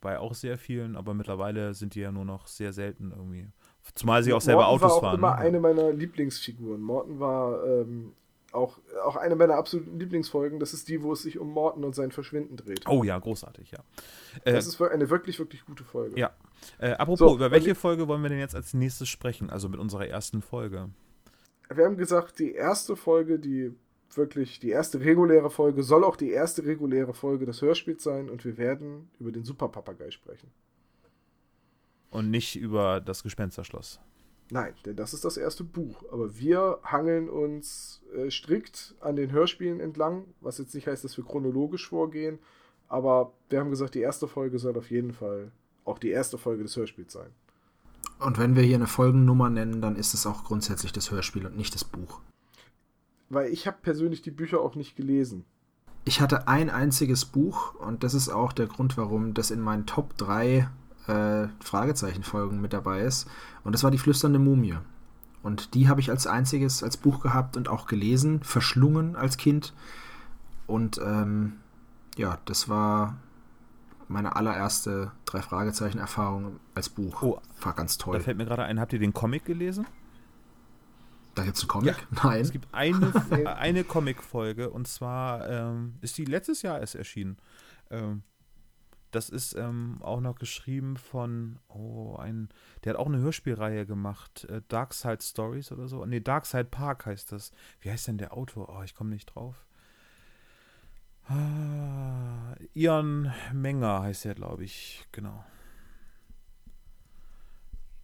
[0.01, 3.49] bei auch sehr vielen, aber mittlerweile sind die ja nur noch sehr selten irgendwie.
[3.95, 5.19] Zumal sie auch selber Morton Autos war auch fahren.
[5.19, 5.37] immer ne?
[5.37, 6.81] eine meiner Lieblingsfiguren.
[6.81, 8.15] Morton war ähm,
[8.53, 10.61] auch, auch eine meiner absoluten Lieblingsfolgen.
[10.61, 12.87] Das ist die, wo es sich um Morton und sein Verschwinden dreht.
[12.87, 13.79] Oh ja, großartig, ja.
[14.44, 16.19] Äh, Das ist eine wirklich, wirklich gute Folge.
[16.19, 16.31] Ja.
[16.79, 19.50] äh, apropos, So, über welche Folge wollen wir denn jetzt als nächstes sprechen?
[19.50, 20.90] Also mit unserer ersten Folge.
[21.75, 23.75] Wir haben gesagt, die erste Folge, die
[24.15, 28.44] wirklich die erste reguläre Folge, soll auch die erste reguläre Folge des Hörspiels sein und
[28.44, 30.50] wir werden über den Superpapagei sprechen.
[32.11, 34.00] Und nicht über das Gespensterschloss.
[34.51, 36.03] Nein, denn das ist das erste Buch.
[36.13, 41.17] Aber wir hangeln uns äh, strikt an den Hörspielen entlang, was jetzt nicht heißt, dass
[41.17, 42.38] wir chronologisch vorgehen.
[42.88, 45.53] Aber wir haben gesagt, die erste Folge soll auf jeden Fall
[45.85, 47.31] auch die erste Folge des Hörspiels sein.
[48.19, 51.57] Und wenn wir hier eine Folgennummer nennen, dann ist es auch grundsätzlich das Hörspiel und
[51.57, 52.21] nicht das Buch.
[53.31, 55.45] Weil ich habe persönlich die Bücher auch nicht gelesen.
[56.05, 59.87] Ich hatte ein einziges Buch und das ist auch der Grund, warum das in meinen
[59.87, 60.69] Top 3
[61.07, 63.29] äh, Fragezeichenfolgen mit dabei ist.
[63.65, 64.77] Und das war die flüsternde Mumie.
[65.42, 69.75] Und die habe ich als einziges als Buch gehabt und auch gelesen, verschlungen als Kind.
[70.67, 71.55] Und ähm,
[72.17, 73.17] ja, das war
[74.09, 77.23] meine allererste drei Fragezeichen Erfahrung als Buch.
[77.23, 78.19] Oh, war ganz toll.
[78.19, 79.87] Da fällt mir gerade ein, habt ihr den Comic gelesen?
[81.35, 82.07] Da gibt es einen Comic?
[82.23, 82.42] Nein.
[82.42, 83.13] Es gibt eine,
[83.57, 87.38] eine Comic-Folge und zwar ähm, ist die letztes Jahr erst erschienen.
[87.90, 88.23] Ähm,
[89.13, 92.48] das ist ähm, auch noch geschrieben von, oh, ein,
[92.83, 96.04] der hat auch eine Hörspielreihe gemacht, äh, Dark Side Stories oder so.
[96.04, 97.52] Nee, Dark Side Park heißt das.
[97.81, 98.75] Wie heißt denn der Autor?
[98.77, 99.65] Oh, ich komme nicht drauf.
[101.29, 105.44] Ah, Ian Menger heißt der, glaube ich, genau.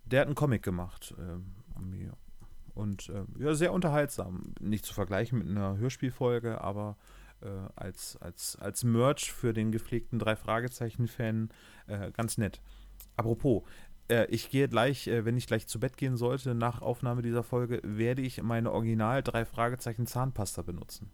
[0.05, 1.15] Der hat einen Comic gemacht.
[1.19, 1.55] Ähm,
[2.79, 4.55] und äh, ja, sehr unterhaltsam.
[4.61, 6.97] Nicht zu vergleichen mit einer Hörspielfolge, aber
[7.77, 11.51] als, als, als Merch für den gepflegten Drei-Fragezeichen-Fan
[11.87, 12.61] äh, ganz nett.
[13.17, 13.63] Apropos,
[14.09, 17.43] äh, ich gehe gleich, äh, wenn ich gleich zu Bett gehen sollte, nach Aufnahme dieser
[17.43, 21.11] Folge, werde ich meine Original Drei-Fragezeichen-Zahnpasta benutzen.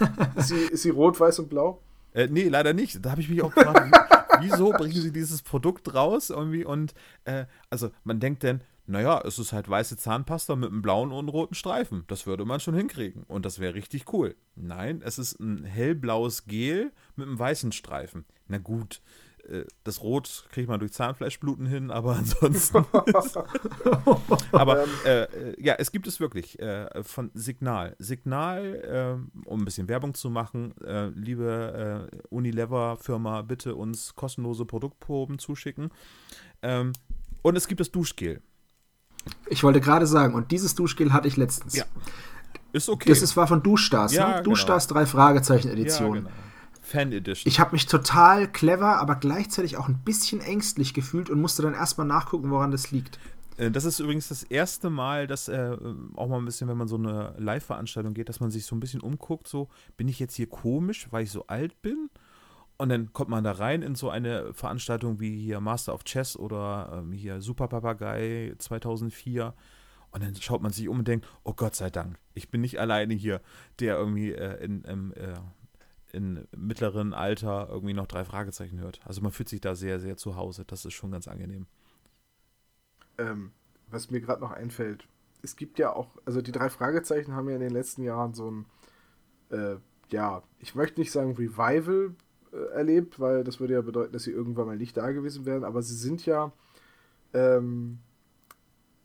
[0.36, 1.82] ist, sie, ist sie rot, weiß und blau?
[2.12, 3.04] Äh, nee, leider nicht.
[3.04, 3.94] Da habe ich mich auch gefragt,
[4.40, 6.94] wieso bringen sie dieses Produkt raus irgendwie und
[7.24, 11.28] äh, also man denkt denn, naja, es ist halt weiße Zahnpasta mit einem blauen und
[11.28, 12.04] roten Streifen.
[12.06, 13.24] Das würde man schon hinkriegen.
[13.24, 14.36] Und das wäre richtig cool.
[14.54, 18.24] Nein, es ist ein hellblaues Gel mit einem weißen Streifen.
[18.46, 19.00] Na gut,
[19.48, 22.84] äh, das Rot kriegt man durch Zahnfleischbluten hin, aber ansonsten.
[24.52, 27.96] aber äh, äh, ja, es gibt es wirklich äh, von Signal.
[27.98, 28.74] Signal,
[29.44, 35.90] äh, um ein bisschen Werbung zu machen, äh, liebe Unilever-Firma, bitte uns kostenlose Produktproben zuschicken.
[36.62, 36.92] Ähm,
[37.42, 38.42] und es gibt das Duschgel.
[39.48, 41.76] Ich wollte gerade sagen, und dieses Duschgel hatte ich letztens.
[41.76, 41.84] Ja.
[42.72, 43.08] Ist okay.
[43.08, 44.32] Das ist, war von Duschstars, ja, ne?
[44.34, 44.44] Genau.
[44.44, 46.14] Duschstars 3 Fragezeichen Edition.
[46.14, 46.30] Ja, genau.
[46.82, 47.48] Fan Edition.
[47.50, 51.74] Ich habe mich total clever, aber gleichzeitig auch ein bisschen ängstlich gefühlt und musste dann
[51.74, 53.18] erstmal nachgucken, woran das liegt.
[53.56, 55.76] Äh, das ist übrigens das erste Mal, dass äh,
[56.14, 58.80] auch mal ein bisschen, wenn man so eine Live-Veranstaltung geht, dass man sich so ein
[58.80, 62.10] bisschen umguckt, so, bin ich jetzt hier komisch, weil ich so alt bin?
[62.78, 66.36] Und dann kommt man da rein in so eine Veranstaltung wie hier Master of Chess
[66.36, 69.54] oder ähm, hier Super Papagei 2004.
[70.10, 72.78] Und dann schaut man sich um und denkt, oh Gott sei Dank, ich bin nicht
[72.78, 73.40] alleine hier,
[73.80, 75.34] der irgendwie äh, in, ähm, äh,
[76.12, 79.00] in mittleren Alter irgendwie noch drei Fragezeichen hört.
[79.04, 80.64] Also man fühlt sich da sehr, sehr zu Hause.
[80.66, 81.66] Das ist schon ganz angenehm.
[83.18, 83.52] Ähm,
[83.88, 85.08] was mir gerade noch einfällt,
[85.42, 88.50] es gibt ja auch, also die drei Fragezeichen haben ja in den letzten Jahren so
[88.50, 88.66] ein,
[89.50, 89.76] äh,
[90.10, 92.14] ja, ich möchte nicht sagen Revival
[92.72, 95.82] erlebt, weil das würde ja bedeuten, dass sie irgendwann mal nicht da gewesen wären, aber
[95.82, 96.52] sie sind ja
[97.34, 97.98] ähm,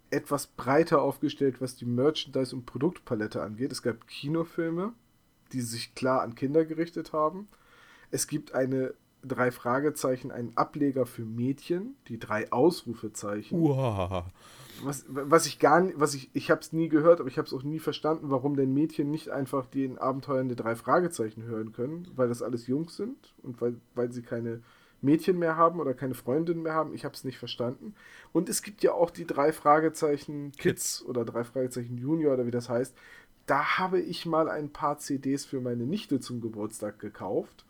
[0.09, 3.71] etwas breiter aufgestellt, was die Merchandise- und Produktpalette angeht.
[3.71, 4.93] Es gab Kinofilme,
[5.53, 7.47] die sich klar an Kinder gerichtet haben.
[8.11, 8.93] Es gibt eine
[9.23, 13.61] drei Fragezeichen, einen Ableger für Mädchen, die drei Ausrufezeichen.
[13.61, 14.25] Wow.
[14.83, 17.47] Was, was ich gar nicht, was ich, ich habe es nie gehört, aber ich habe
[17.47, 21.71] es auch nie verstanden, warum denn Mädchen nicht einfach den Abenteuern der drei Fragezeichen hören
[21.71, 24.61] können, weil das alles Jungs sind und weil, weil sie keine
[25.01, 26.93] Mädchen mehr haben oder keine Freundinnen mehr haben.
[26.93, 27.95] Ich habe es nicht verstanden.
[28.31, 32.45] Und es gibt ja auch die drei Fragezeichen Kids, Kids oder drei Fragezeichen Junior oder
[32.45, 32.95] wie das heißt.
[33.47, 37.65] Da habe ich mal ein paar CDs für meine Nichte zum Geburtstag gekauft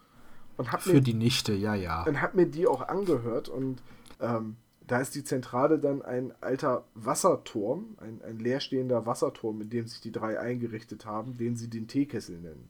[0.58, 2.04] und habe für die Nichte, ja ja.
[2.04, 3.82] Und habe mir die auch angehört und
[4.20, 4.58] ähm,
[4.88, 10.02] da ist die Zentrale dann ein alter Wasserturm, ein, ein leerstehender Wasserturm, in dem sich
[10.02, 12.70] die drei eingerichtet haben, den sie den Teekessel nennen.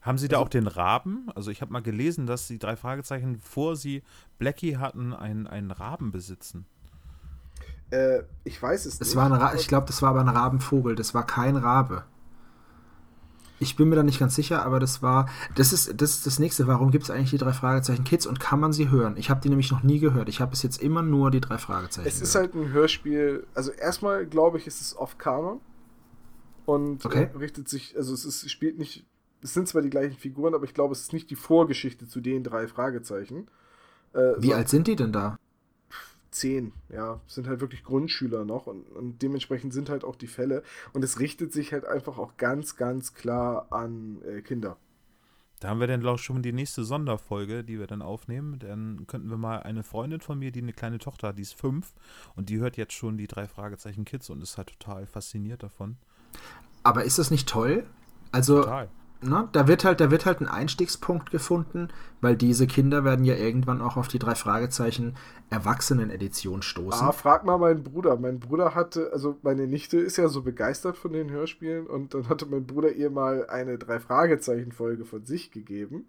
[0.00, 1.28] Haben Sie da also, auch den Raben?
[1.34, 4.02] Also ich habe mal gelesen, dass die drei Fragezeichen, vor sie
[4.38, 6.64] Blackie hatten, einen, einen Raben besitzen.
[7.90, 9.16] Äh, ich weiß es das nicht.
[9.16, 10.94] War eine ich glaube, das war aber ein Rabenvogel.
[10.94, 12.04] Das war kein Rabe.
[13.60, 15.28] Ich bin mir da nicht ganz sicher, aber das war.
[15.54, 16.66] Das ist das, ist das nächste.
[16.66, 19.16] Warum gibt es eigentlich die drei Fragezeichen Kids und kann man sie hören?
[19.18, 20.30] Ich habe die nämlich noch nie gehört.
[20.30, 22.08] Ich habe bis jetzt immer nur die drei Fragezeichen.
[22.08, 23.46] Es ist halt ein Hörspiel.
[23.54, 25.60] Also erstmal glaube ich, ist es off Kanon
[26.64, 27.28] und okay.
[27.32, 27.96] äh, richtet sich.
[27.96, 29.04] Also es ist, spielt nicht.
[29.42, 32.20] Es sind zwar die gleichen Figuren, aber ich glaube, es ist nicht die Vorgeschichte zu
[32.20, 33.48] den drei Fragezeichen.
[34.12, 35.38] Äh, Wie so, alt sind die denn da?
[36.30, 40.62] Zehn, ja, sind halt wirklich Grundschüler noch und, und, dementsprechend sind halt auch die Fälle
[40.92, 44.76] und es richtet sich halt einfach auch ganz, ganz klar an äh, Kinder.
[45.60, 48.58] Da haben wir dann, glaube ich, schon die nächste Sonderfolge, die wir dann aufnehmen.
[48.60, 51.54] Dann könnten wir mal eine Freundin von mir, die eine kleine Tochter hat, die ist
[51.54, 51.92] fünf
[52.34, 55.98] und die hört jetzt schon die drei Fragezeichen Kids und ist halt total fasziniert davon.
[56.82, 57.84] Aber ist das nicht toll?
[58.32, 58.88] Also, total
[59.22, 61.88] ne, da wird halt, da wird halt ein Einstiegspunkt gefunden,
[62.20, 65.16] weil diese Kinder werden ja irgendwann auch auf die drei Fragezeichen
[65.50, 67.06] Erwachsenen-Edition stoßen.
[67.06, 68.16] Ah, frag mal meinen Bruder.
[68.16, 72.28] Mein Bruder hatte, also meine Nichte ist ja so begeistert von den Hörspielen und dann
[72.28, 76.06] hatte mein Bruder ihr mal eine drei Fragezeichen-Folge von sich gegeben.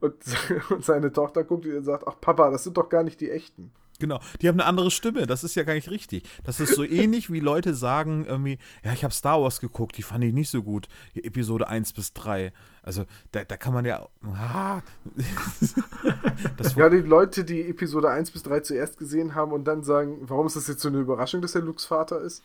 [0.00, 0.16] Und,
[0.70, 3.70] und seine Tochter guckt und sagt, ach Papa, das sind doch gar nicht die echten.
[4.02, 6.28] Genau, die haben eine andere Stimme, das ist ja gar nicht richtig.
[6.42, 10.02] Das ist so ähnlich wie Leute sagen irgendwie, ja, ich habe Star Wars geguckt, die
[10.02, 12.52] fand ich nicht so gut, Episode 1 bis 3.
[12.82, 14.08] Also da, da kann man ja...
[14.34, 14.80] Ah,
[16.56, 20.18] das ja, die Leute, die Episode 1 bis 3 zuerst gesehen haben und dann sagen,
[20.22, 22.42] warum ist das jetzt so eine Überraschung, dass er Lukes Vater ist?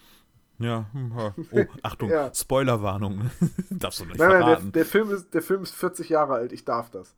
[0.59, 1.31] Ja, hm, oh,
[1.81, 2.31] Achtung, ja.
[2.35, 3.31] Spoilerwarnung.
[3.71, 4.63] Darfst du nicht nein, verraten.
[4.65, 7.15] Nein, der, der, Film ist, der Film ist 40 Jahre alt, ich darf das.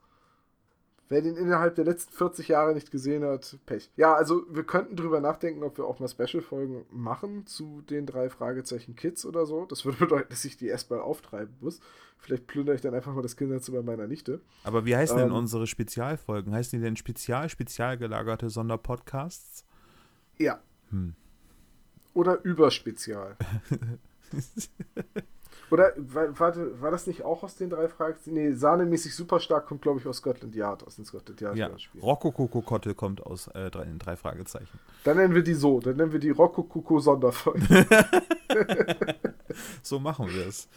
[1.10, 3.89] Wer den innerhalb der letzten 40 Jahre nicht gesehen hat, Pech.
[3.95, 8.30] Ja, also wir könnten drüber nachdenken, ob wir auch mal Special-Folgen machen zu den drei
[8.30, 9.66] Fragezeichen Kids oder so.
[9.66, 11.80] Das würde bedeuten, dass ich die erstmal auftreiben muss.
[12.20, 14.39] Vielleicht plündere ich dann einfach mal das Kinderzimmer meiner Nichte.
[14.64, 16.53] Aber wie heißen ähm, denn unsere Spezialfolgen?
[16.53, 19.66] Heißen die denn spezial, spezial gelagerte Sonderpodcasts?
[20.38, 20.60] Ja.
[20.91, 21.16] Hm.
[22.14, 23.36] Oder überspezial.
[25.72, 28.16] Oder, warte, war das nicht auch aus den drei Fragen?
[28.26, 31.70] Nee, sahnemäßig super stark kommt, glaube ich, aus Scotland Yard, aus den Scotland Yard ja,
[32.02, 34.80] Rokoko-Kotte kommt aus äh, drei, den drei Fragezeichen.
[35.04, 37.86] Dann nennen wir die so, dann nennen wir die Rokoko-Sonderfolge.
[39.84, 40.68] so machen wir es.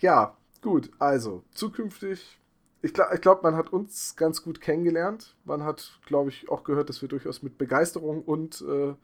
[0.00, 2.38] Ja, gut, also, zukünftig,
[2.80, 5.34] ich, glaube, man hat uns ganz gut kennengelernt.
[5.44, 8.94] Man hat, glaube ich, auch gehört, dass wir durchaus mit Begeisterung und äh,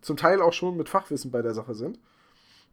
[0.00, 2.00] zum Teil auch schon mit Fachwissen bei der Sache sind.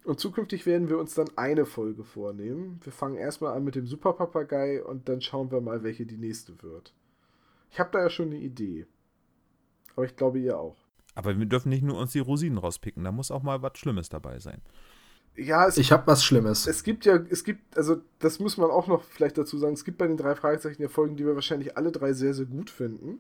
[0.08, 2.80] Und zukünftig werden wir uns dann eine Folge vornehmen.
[2.82, 6.64] Wir fangen erstmal an mit dem Superpapagei und dann schauen wir mal, welche die nächste
[6.64, 6.94] wird.
[7.72, 8.88] Ich habe da ja schon eine Idee.
[9.98, 10.78] Aber ich glaube, ihr auch.
[11.14, 13.04] Aber wir dürfen nicht nur uns die Rosinen rauspicken.
[13.04, 14.62] Da muss auch mal was Schlimmes dabei sein.
[15.36, 16.68] Ja, es, ich habe was Schlimmes.
[16.68, 19.84] Es gibt ja, es gibt, also das muss man auch noch vielleicht dazu sagen, es
[19.84, 22.70] gibt bei den drei Fragezeichen ja Folgen, die wir wahrscheinlich alle drei sehr, sehr gut
[22.70, 23.20] finden.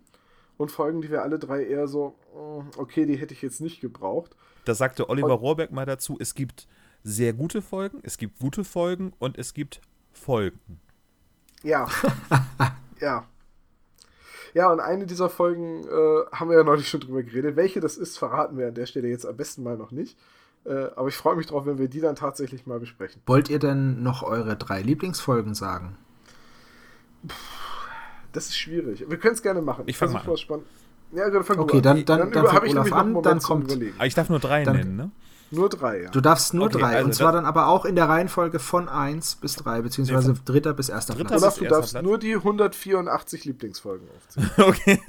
[0.55, 3.81] Und Folgen, die wir alle drei eher so, mm, okay, die hätte ich jetzt nicht
[3.81, 4.37] gebraucht.
[4.63, 6.67] Da sagte Oliver Rohrbeck mal dazu, es gibt
[7.07, 9.81] sehr gute Folgen, es gibt gute Folgen und es gibt
[10.11, 10.79] Folgen.
[11.63, 11.87] Ja.
[13.01, 13.25] ja.
[14.53, 17.55] Ja, und eine dieser Folgen äh, haben wir ja neulich schon drüber geredet.
[17.55, 20.17] Welche das ist, verraten wir an der Stelle jetzt am besten mal noch nicht.
[20.65, 23.21] Äh, aber ich freue mich drauf, wenn wir die dann tatsächlich mal besprechen.
[23.25, 25.97] Wollt ihr denn noch eure drei Lieblingsfolgen sagen?
[27.27, 27.35] Puh,
[28.33, 29.05] das ist schwierig.
[29.07, 29.83] Wir können es gerne machen.
[29.87, 30.61] Ich fange mal an.
[31.13, 33.77] Ja, dann fang okay, dann, dann, dann, dann fängt Olaf an, dann kommt...
[33.97, 35.11] Ah, ich darf nur drei dann, nennen, ne?
[35.51, 36.09] Nur drei, ja.
[36.09, 36.95] Du darfst nur okay, drei.
[36.95, 40.39] Also und zwar dann aber auch in der Reihenfolge von 1 bis 3, beziehungsweise nee,
[40.45, 41.55] dritter bis erster dritter Platz.
[41.55, 42.03] Du darfst Platz.
[42.03, 44.49] nur die 184 Lieblingsfolgen aufziehen.
[44.57, 44.99] okay.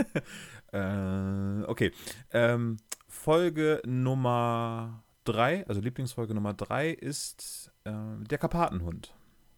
[0.72, 1.92] äh, okay.
[2.32, 2.76] Ähm,
[3.08, 9.14] Folge Nummer 3, also Lieblingsfolge Nummer 3 ist äh, der Karpatenhund.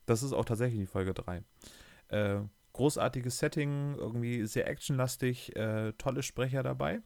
[0.07, 1.45] Das ist auch tatsächlich die Folge 3.
[2.09, 2.41] Äh,
[2.72, 7.01] großartiges Setting, irgendwie sehr actionlastig, äh, tolle Sprecher dabei.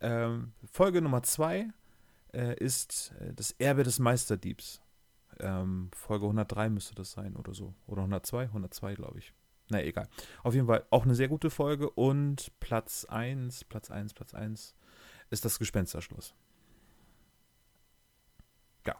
[0.00, 1.68] Ähm, Folge Nummer 2
[2.32, 4.80] äh, ist äh, das Erbe des Meisterdiebs.
[5.40, 7.74] Ähm, Folge 103 müsste das sein oder so.
[7.86, 8.44] Oder 102?
[8.44, 9.32] 102, glaube ich.
[9.70, 10.08] Na egal.
[10.42, 11.88] Auf jeden Fall auch eine sehr gute Folge.
[11.90, 14.74] Und Platz 1, Platz 1, Platz 1
[15.30, 16.34] ist das Gespensterschluss.
[18.86, 18.96] Ja.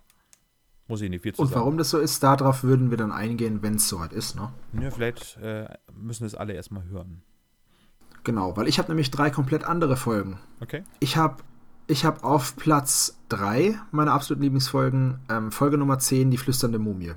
[0.88, 1.60] Muss ich nicht viel zu Und sagen.
[1.60, 4.52] warum das so ist, darauf würden wir dann eingehen, wenn es soweit ist, ne?
[4.80, 7.22] Ja, vielleicht äh, müssen es alle erstmal hören.
[8.24, 10.38] Genau, weil ich habe nämlich drei komplett andere Folgen.
[10.60, 10.84] Okay.
[11.00, 11.42] Ich habe
[11.86, 17.12] ich habe auf Platz 3 meiner absoluten Lieblingsfolgen ähm, Folge Nummer 10, Die flüsternde Mumie.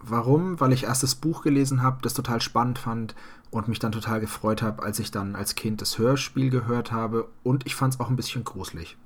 [0.00, 0.60] Warum?
[0.60, 3.14] Weil ich erst das Buch gelesen habe, das total spannend fand
[3.50, 7.28] und mich dann total gefreut habe, als ich dann als Kind das Hörspiel gehört habe
[7.42, 8.96] und ich fand es auch ein bisschen gruselig.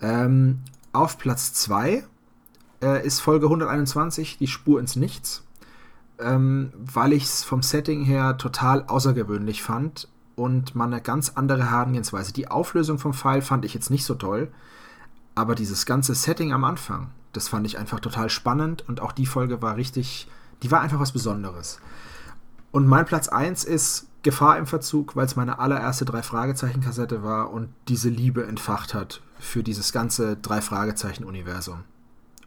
[0.00, 0.60] Ähm,
[0.92, 2.04] auf Platz 2
[2.82, 5.44] äh, ist Folge 121, Die Spur ins Nichts,
[6.18, 10.08] ähm, weil ich es vom Setting her total außergewöhnlich fand
[10.40, 12.32] und man eine ganz andere Herangehensweise.
[12.32, 14.50] Die Auflösung vom Fall fand ich jetzt nicht so toll,
[15.34, 19.26] aber dieses ganze Setting am Anfang, das fand ich einfach total spannend und auch die
[19.26, 20.28] Folge war richtig,
[20.62, 21.78] die war einfach was Besonderes.
[22.72, 27.68] Und mein Platz 1 ist Gefahr im Verzug, weil es meine allererste Drei-Fragezeichen-Kassette war und
[27.88, 31.84] diese Liebe entfacht hat für dieses ganze Drei-Fragezeichen-Universum.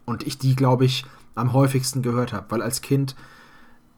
[0.06, 3.16] Und ich die, glaube ich, am häufigsten gehört habe, weil als Kind,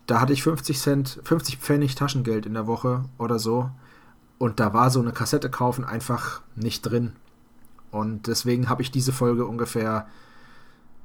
[0.06, 3.72] da hatte ich 50 Cent, 50 Pfennig Taschengeld in der Woche oder so.
[4.38, 7.14] Und da war so eine Kassette kaufen einfach nicht drin.
[7.92, 10.08] Und deswegen habe ich diese Folge ungefähr,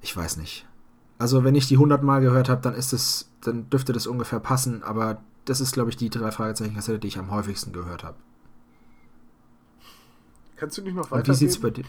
[0.01, 0.67] ich weiß nicht.
[1.19, 4.41] Also wenn ich die 100 Mal gehört habe, dann ist es, dann dürfte das ungefähr
[4.41, 4.83] passen.
[4.83, 8.17] Aber das ist, glaube ich, die drei Fragezeichen Kassette, die ich am häufigsten gehört habe.
[10.57, 11.17] Kannst du nicht noch weiter?
[11.17, 11.85] Und wie sieht's bei dir?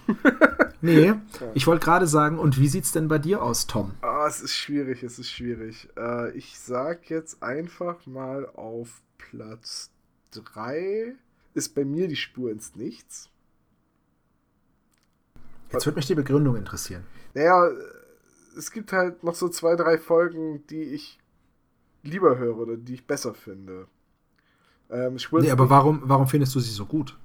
[0.82, 1.22] nee, ja.
[1.54, 3.92] ich wollte gerade sagen, und wie sieht's denn bei dir aus, Tom?
[4.02, 5.90] Ah, oh, es ist schwierig, es ist schwierig.
[5.98, 9.92] Äh, ich sag jetzt einfach mal auf Platz
[10.32, 11.16] 3
[11.54, 13.30] ist bei mir die Spur ins Nichts.
[15.72, 17.06] Jetzt würde mich die Begründung interessieren.
[17.34, 17.70] Naja,
[18.58, 21.20] es gibt halt noch so zwei, drei Folgen, die ich
[22.04, 23.88] lieber höre oder die ich besser finde.
[24.90, 27.18] Ähm, nee, aber warum, warum findest du sie so gut?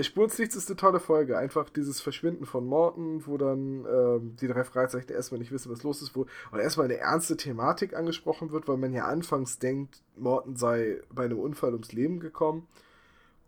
[0.00, 1.38] Spur ins Nichts ist eine tolle Folge.
[1.38, 5.82] Einfach dieses Verschwinden von Morton, wo dann ähm, die drei Fragezeichen erstmal nicht wissen, was
[5.82, 10.02] los ist, wo und erstmal eine ernste Thematik angesprochen wird, weil man ja anfangs denkt,
[10.16, 12.66] Morton sei bei einem Unfall ums Leben gekommen.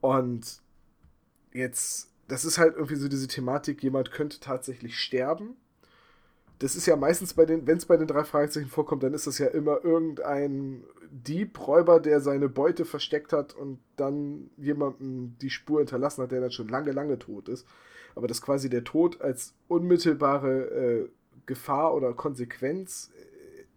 [0.04, 0.60] Und
[1.52, 5.56] jetzt, das ist halt irgendwie so diese Thematik, jemand könnte tatsächlich sterben
[6.58, 9.26] das ist ja meistens bei den, wenn es bei den drei Fragezeichen vorkommt, dann ist
[9.26, 15.50] das ja immer irgendein Dieb, Räuber, der seine Beute versteckt hat und dann jemandem die
[15.50, 17.66] Spur hinterlassen hat, der dann schon lange, lange tot ist.
[18.14, 21.08] Aber dass quasi der Tod als unmittelbare äh,
[21.46, 23.10] Gefahr oder Konsequenz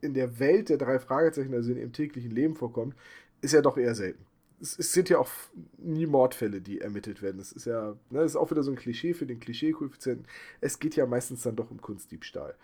[0.01, 2.95] in der Welt der drei Fragezeichen, also in ihrem täglichen Leben vorkommt,
[3.41, 4.26] ist ja doch eher selten.
[4.59, 5.29] Es, es sind ja auch
[5.77, 7.37] nie Mordfälle, die ermittelt werden.
[7.37, 10.27] Das ist ja, ne, das ist auch wieder so ein Klischee für den Klischee-Koeffizienten.
[10.61, 12.55] Es geht ja meistens dann doch um Kunstdiebstahl.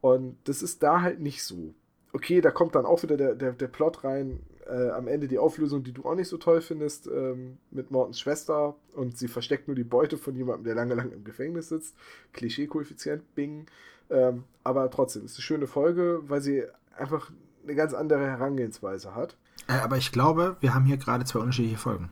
[0.00, 1.74] Und das ist da halt nicht so.
[2.12, 5.38] Okay, da kommt dann auch wieder der, der, der Plot rein, äh, am Ende die
[5.38, 9.68] Auflösung, die du auch nicht so toll findest, ähm, mit Mortens Schwester und sie versteckt
[9.68, 11.94] nur die Beute von jemandem, der lange, lange im Gefängnis sitzt.
[12.32, 13.66] Klischee-Koeffizient, bing.
[14.10, 16.64] Ähm, aber trotzdem, ist eine schöne Folge, weil sie
[16.96, 17.30] einfach
[17.62, 19.36] eine ganz andere Herangehensweise hat.
[19.66, 22.10] Äh, aber ich glaube, wir haben hier gerade zwei unterschiedliche Folgen.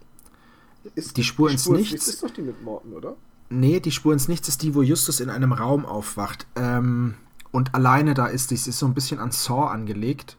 [0.95, 1.93] Ist die Spur, die ins Spur Nichts.
[1.93, 3.17] Nichts ist doch die mit Morten, oder?
[3.51, 6.47] Nee, die Spur ins Nichts ist die, wo Justus in einem Raum aufwacht.
[6.57, 7.15] Ähm,
[7.51, 8.53] und alleine da ist.
[8.53, 10.37] Das ist so ein bisschen an Saw angelegt.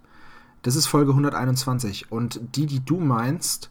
[0.61, 2.11] Das ist Folge 121.
[2.11, 3.69] Und die, die du meinst,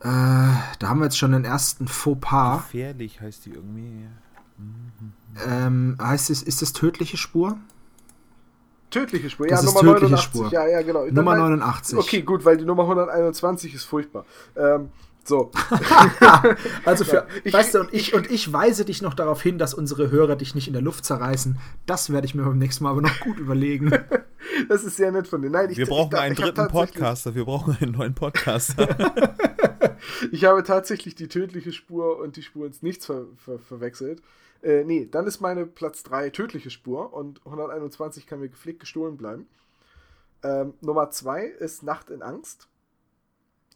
[0.00, 2.64] äh, da haben wir jetzt schon den ersten Fauxpas.
[2.64, 4.06] Gefährlich heißt die irgendwie.
[4.58, 5.12] Mhm.
[5.46, 7.58] Ähm, heißt es, ist das tödliche Spur?
[8.94, 10.24] Tödliche Spur, das ja, ist Nummer tödliche 89.
[10.24, 10.52] Spur.
[10.52, 11.04] Ja, ja, genau.
[11.06, 11.98] Nummer 89.
[11.98, 14.24] Okay, gut, weil die Nummer 121 ist furchtbar.
[14.56, 14.90] Ähm,
[15.24, 15.50] so.
[16.84, 19.74] also für, ich, weißt du, und ich, und ich weise dich noch darauf hin, dass
[19.74, 21.58] unsere Hörer dich nicht in der Luft zerreißen.
[21.86, 23.90] Das werde ich mir beim nächsten Mal aber noch gut überlegen.
[24.68, 25.50] das ist sehr nett von dir.
[25.50, 27.34] Nein, ich, wir brauchen ich, einen dritten Podcaster.
[27.34, 28.96] Wir brauchen einen neuen Podcaster.
[30.30, 34.22] ich habe tatsächlich die tödliche Spur und die Spur ins Nichts ver ver verwechselt.
[34.64, 39.16] Äh, nee, dann ist meine Platz 3 tödliche Spur und 121 kann mir gepflegt gestohlen
[39.16, 39.46] bleiben.
[40.42, 42.68] Ähm, Nummer 2 ist Nacht in Angst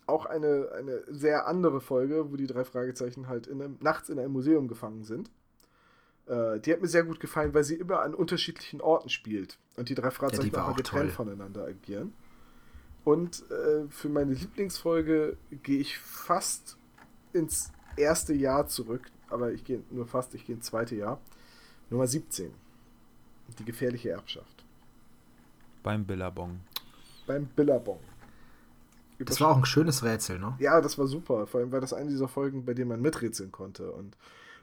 [0.09, 4.19] auch eine, eine sehr andere Folge, wo die drei Fragezeichen halt in einem, nachts in
[4.19, 5.31] einem Museum gefangen sind.
[6.27, 9.91] Äh, die hat mir sehr gut gefallen, weil sie immer an unterschiedlichen Orten spielt und
[9.91, 12.15] die drei Fragezeichen ja, auch getrennt voneinander agieren.
[13.05, 16.79] Und äh, für meine Lieblingsfolge gehe ich fast
[17.33, 21.21] ins erste Jahr zurück, aber ich gehe nur fast, ich gehe ins zweite Jahr.
[21.91, 22.51] Nummer 17.
[23.59, 24.65] Die gefährliche Erbschaft.
[25.83, 26.61] Beim Billabong.
[27.27, 28.01] Beim Billabong.
[29.19, 30.55] Das war auch ein schönes Rätsel, ne?
[30.61, 31.47] Ja, das war super.
[31.47, 33.91] Vor allem war das eine dieser Folgen, bei denen man miträtseln konnte.
[33.91, 34.17] Und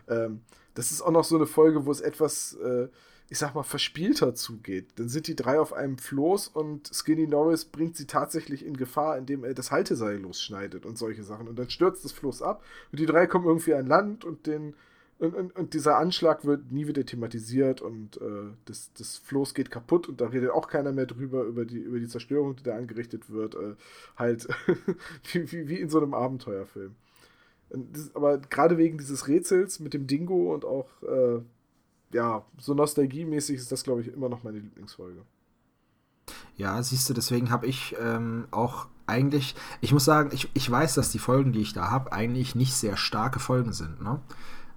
[0.07, 0.41] ähm,
[0.75, 2.87] das ist auch noch so eine Folge, wo es etwas, äh,
[3.29, 4.87] ich sag mal, verspielter zugeht.
[4.97, 9.17] Dann sind die drei auf einem Floß und Skinny Norris bringt sie tatsächlich in Gefahr,
[9.17, 11.47] indem er das Halteseil losschneidet und solche Sachen.
[11.47, 14.75] Und dann stürzt das Floß ab und die drei kommen irgendwie an Land und den
[15.17, 19.71] und, und, und, dieser Anschlag wird nie wieder thematisiert und äh, das, das Floß geht
[19.71, 22.75] kaputt und da redet auch keiner mehr drüber, über die, über die Zerstörung, die da
[22.75, 23.55] angerichtet wird.
[23.55, 23.75] Äh,
[24.17, 24.45] halt
[25.31, 26.95] wie, wie, wie, in so einem Abenteuerfilm.
[28.13, 31.39] Aber gerade wegen dieses Rätsels mit dem Dingo und auch, äh,
[32.15, 35.21] ja, so nostalgiemäßig ist das, glaube ich, immer noch meine Lieblingsfolge.
[36.55, 40.95] Ja, siehst du, deswegen habe ich ähm, auch eigentlich, ich muss sagen, ich, ich weiß,
[40.95, 44.01] dass die Folgen, die ich da habe, eigentlich nicht sehr starke Folgen sind.
[44.01, 44.19] Ne?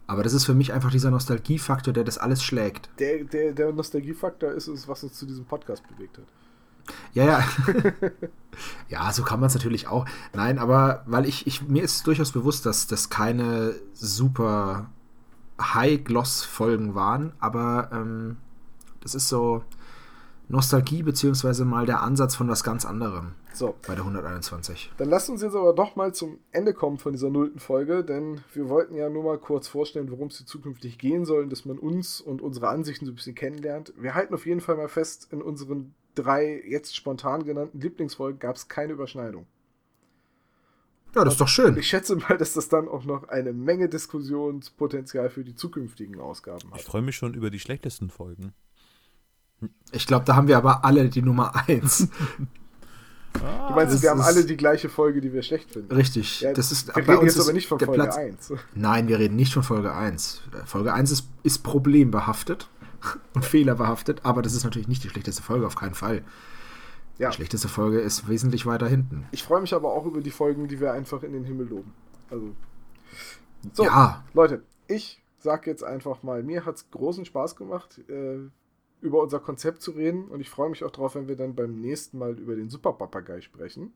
[0.07, 2.91] Aber das ist für mich einfach dieser Nostalgiefaktor, der das alles schlägt.
[2.99, 6.25] Der, der, der Nostalgiefaktor ist es, was uns zu diesem Podcast bewegt hat.
[7.13, 7.45] Ja, ja.
[8.89, 10.07] ja, so kann man es natürlich auch.
[10.35, 14.91] Nein, aber weil ich, ich, mir ist durchaus bewusst, dass das keine super
[15.61, 18.37] High-Gloss-Folgen waren, aber ähm,
[19.01, 19.63] das ist so
[20.49, 23.33] Nostalgie, beziehungsweise mal der Ansatz von was ganz anderem.
[23.53, 23.75] So.
[23.87, 24.93] Bei der 121.
[24.97, 28.41] Dann lasst uns jetzt aber doch mal zum Ende kommen von dieser nullten Folge, denn
[28.55, 31.79] wir wollten ja nur mal kurz vorstellen, worum es hier zukünftig gehen soll, dass man
[31.79, 33.93] uns und unsere Ansichten so ein bisschen kennenlernt.
[33.97, 38.57] Wir halten auf jeden Fall mal fest, in unseren drei jetzt spontan genannten Lieblingsfolgen gab
[38.57, 39.47] es keine Überschneidung.
[41.15, 41.77] Ja, das ist doch schön.
[41.77, 46.71] Ich schätze mal, dass das dann auch noch eine Menge Diskussionspotenzial für die zukünftigen Ausgaben
[46.71, 46.81] hat.
[46.81, 48.53] Ich freue mich schon über die schlechtesten Folgen.
[49.91, 52.09] Ich glaube, da haben wir aber alle die Nummer 1.
[53.43, 55.93] Ah, du meinst, wir haben alle die gleiche Folge, die wir schlecht finden.
[55.95, 56.43] Richtig.
[56.43, 58.53] Ja, das ist, wir reden jetzt aber nicht von Folge Platz, 1.
[58.75, 60.43] Nein, wir reden nicht von Folge 1.
[60.67, 62.69] Folge 1 ist, ist problembehaftet
[63.35, 66.23] und fehlerbehaftet, aber das ist natürlich nicht die schlechteste Folge, auf keinen Fall.
[67.19, 67.31] Ja.
[67.31, 69.27] Die schlechteste Folge ist wesentlich weiter hinten.
[69.33, 71.93] Ich freue mich aber auch über die Folgen, die wir einfach in den Himmel loben.
[72.31, 72.55] Also.
[73.73, 74.25] So, ja.
[74.35, 77.99] Leute, ich sag jetzt einfach mal, mir hat es großen Spaß gemacht.
[78.09, 78.49] Äh,
[79.01, 80.27] über unser Konzept zu reden.
[80.29, 83.41] Und ich freue mich auch darauf, wenn wir dann beim nächsten Mal über den Superpapagei
[83.41, 83.93] sprechen.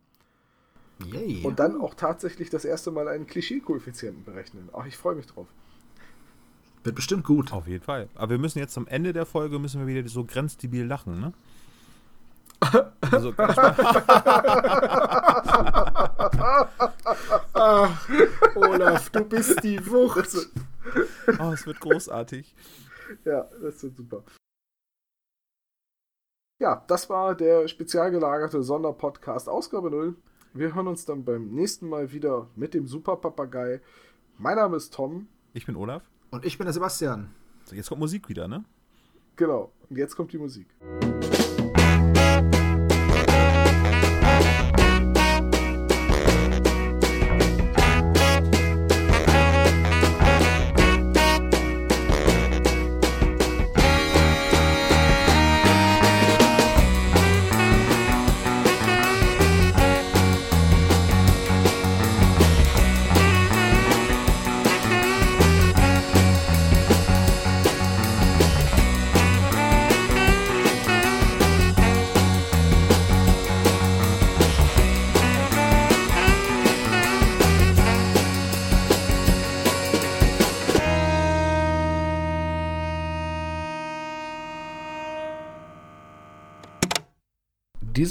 [1.07, 1.43] Yay.
[1.43, 4.69] Und dann auch tatsächlich das erste Mal einen Klischee-Koeffizienten berechnen.
[4.73, 5.49] Ach, ich freue mich drauf.
[6.85, 7.53] Wird bestimmt gut.
[7.53, 8.09] Auf jeden Fall.
[8.15, 11.33] Aber wir müssen jetzt am Ende der Folge müssen wir wieder so grenzdebil lachen, ne?
[13.11, 13.35] Also,
[17.55, 18.09] Ach,
[18.55, 20.49] Olaf, du bist die Wucht.
[21.39, 22.55] Oh, es wird großartig.
[23.25, 24.25] Ja, das wird super.
[26.61, 30.15] Ja, das war der spezial gelagerte Sonderpodcast Ausgabe 0.
[30.55, 33.81] Wir hören uns dann beim nächsten Mal wieder mit dem Super Papagei.
[34.39, 35.29] Mein Name ist Tom.
[35.55, 36.03] Ich bin Olaf.
[36.31, 37.35] Und ich bin der Sebastian.
[37.65, 38.65] So, jetzt kommt Musik wieder, ne?
[39.37, 39.73] Genau.
[39.89, 40.69] Und jetzt kommt die Musik.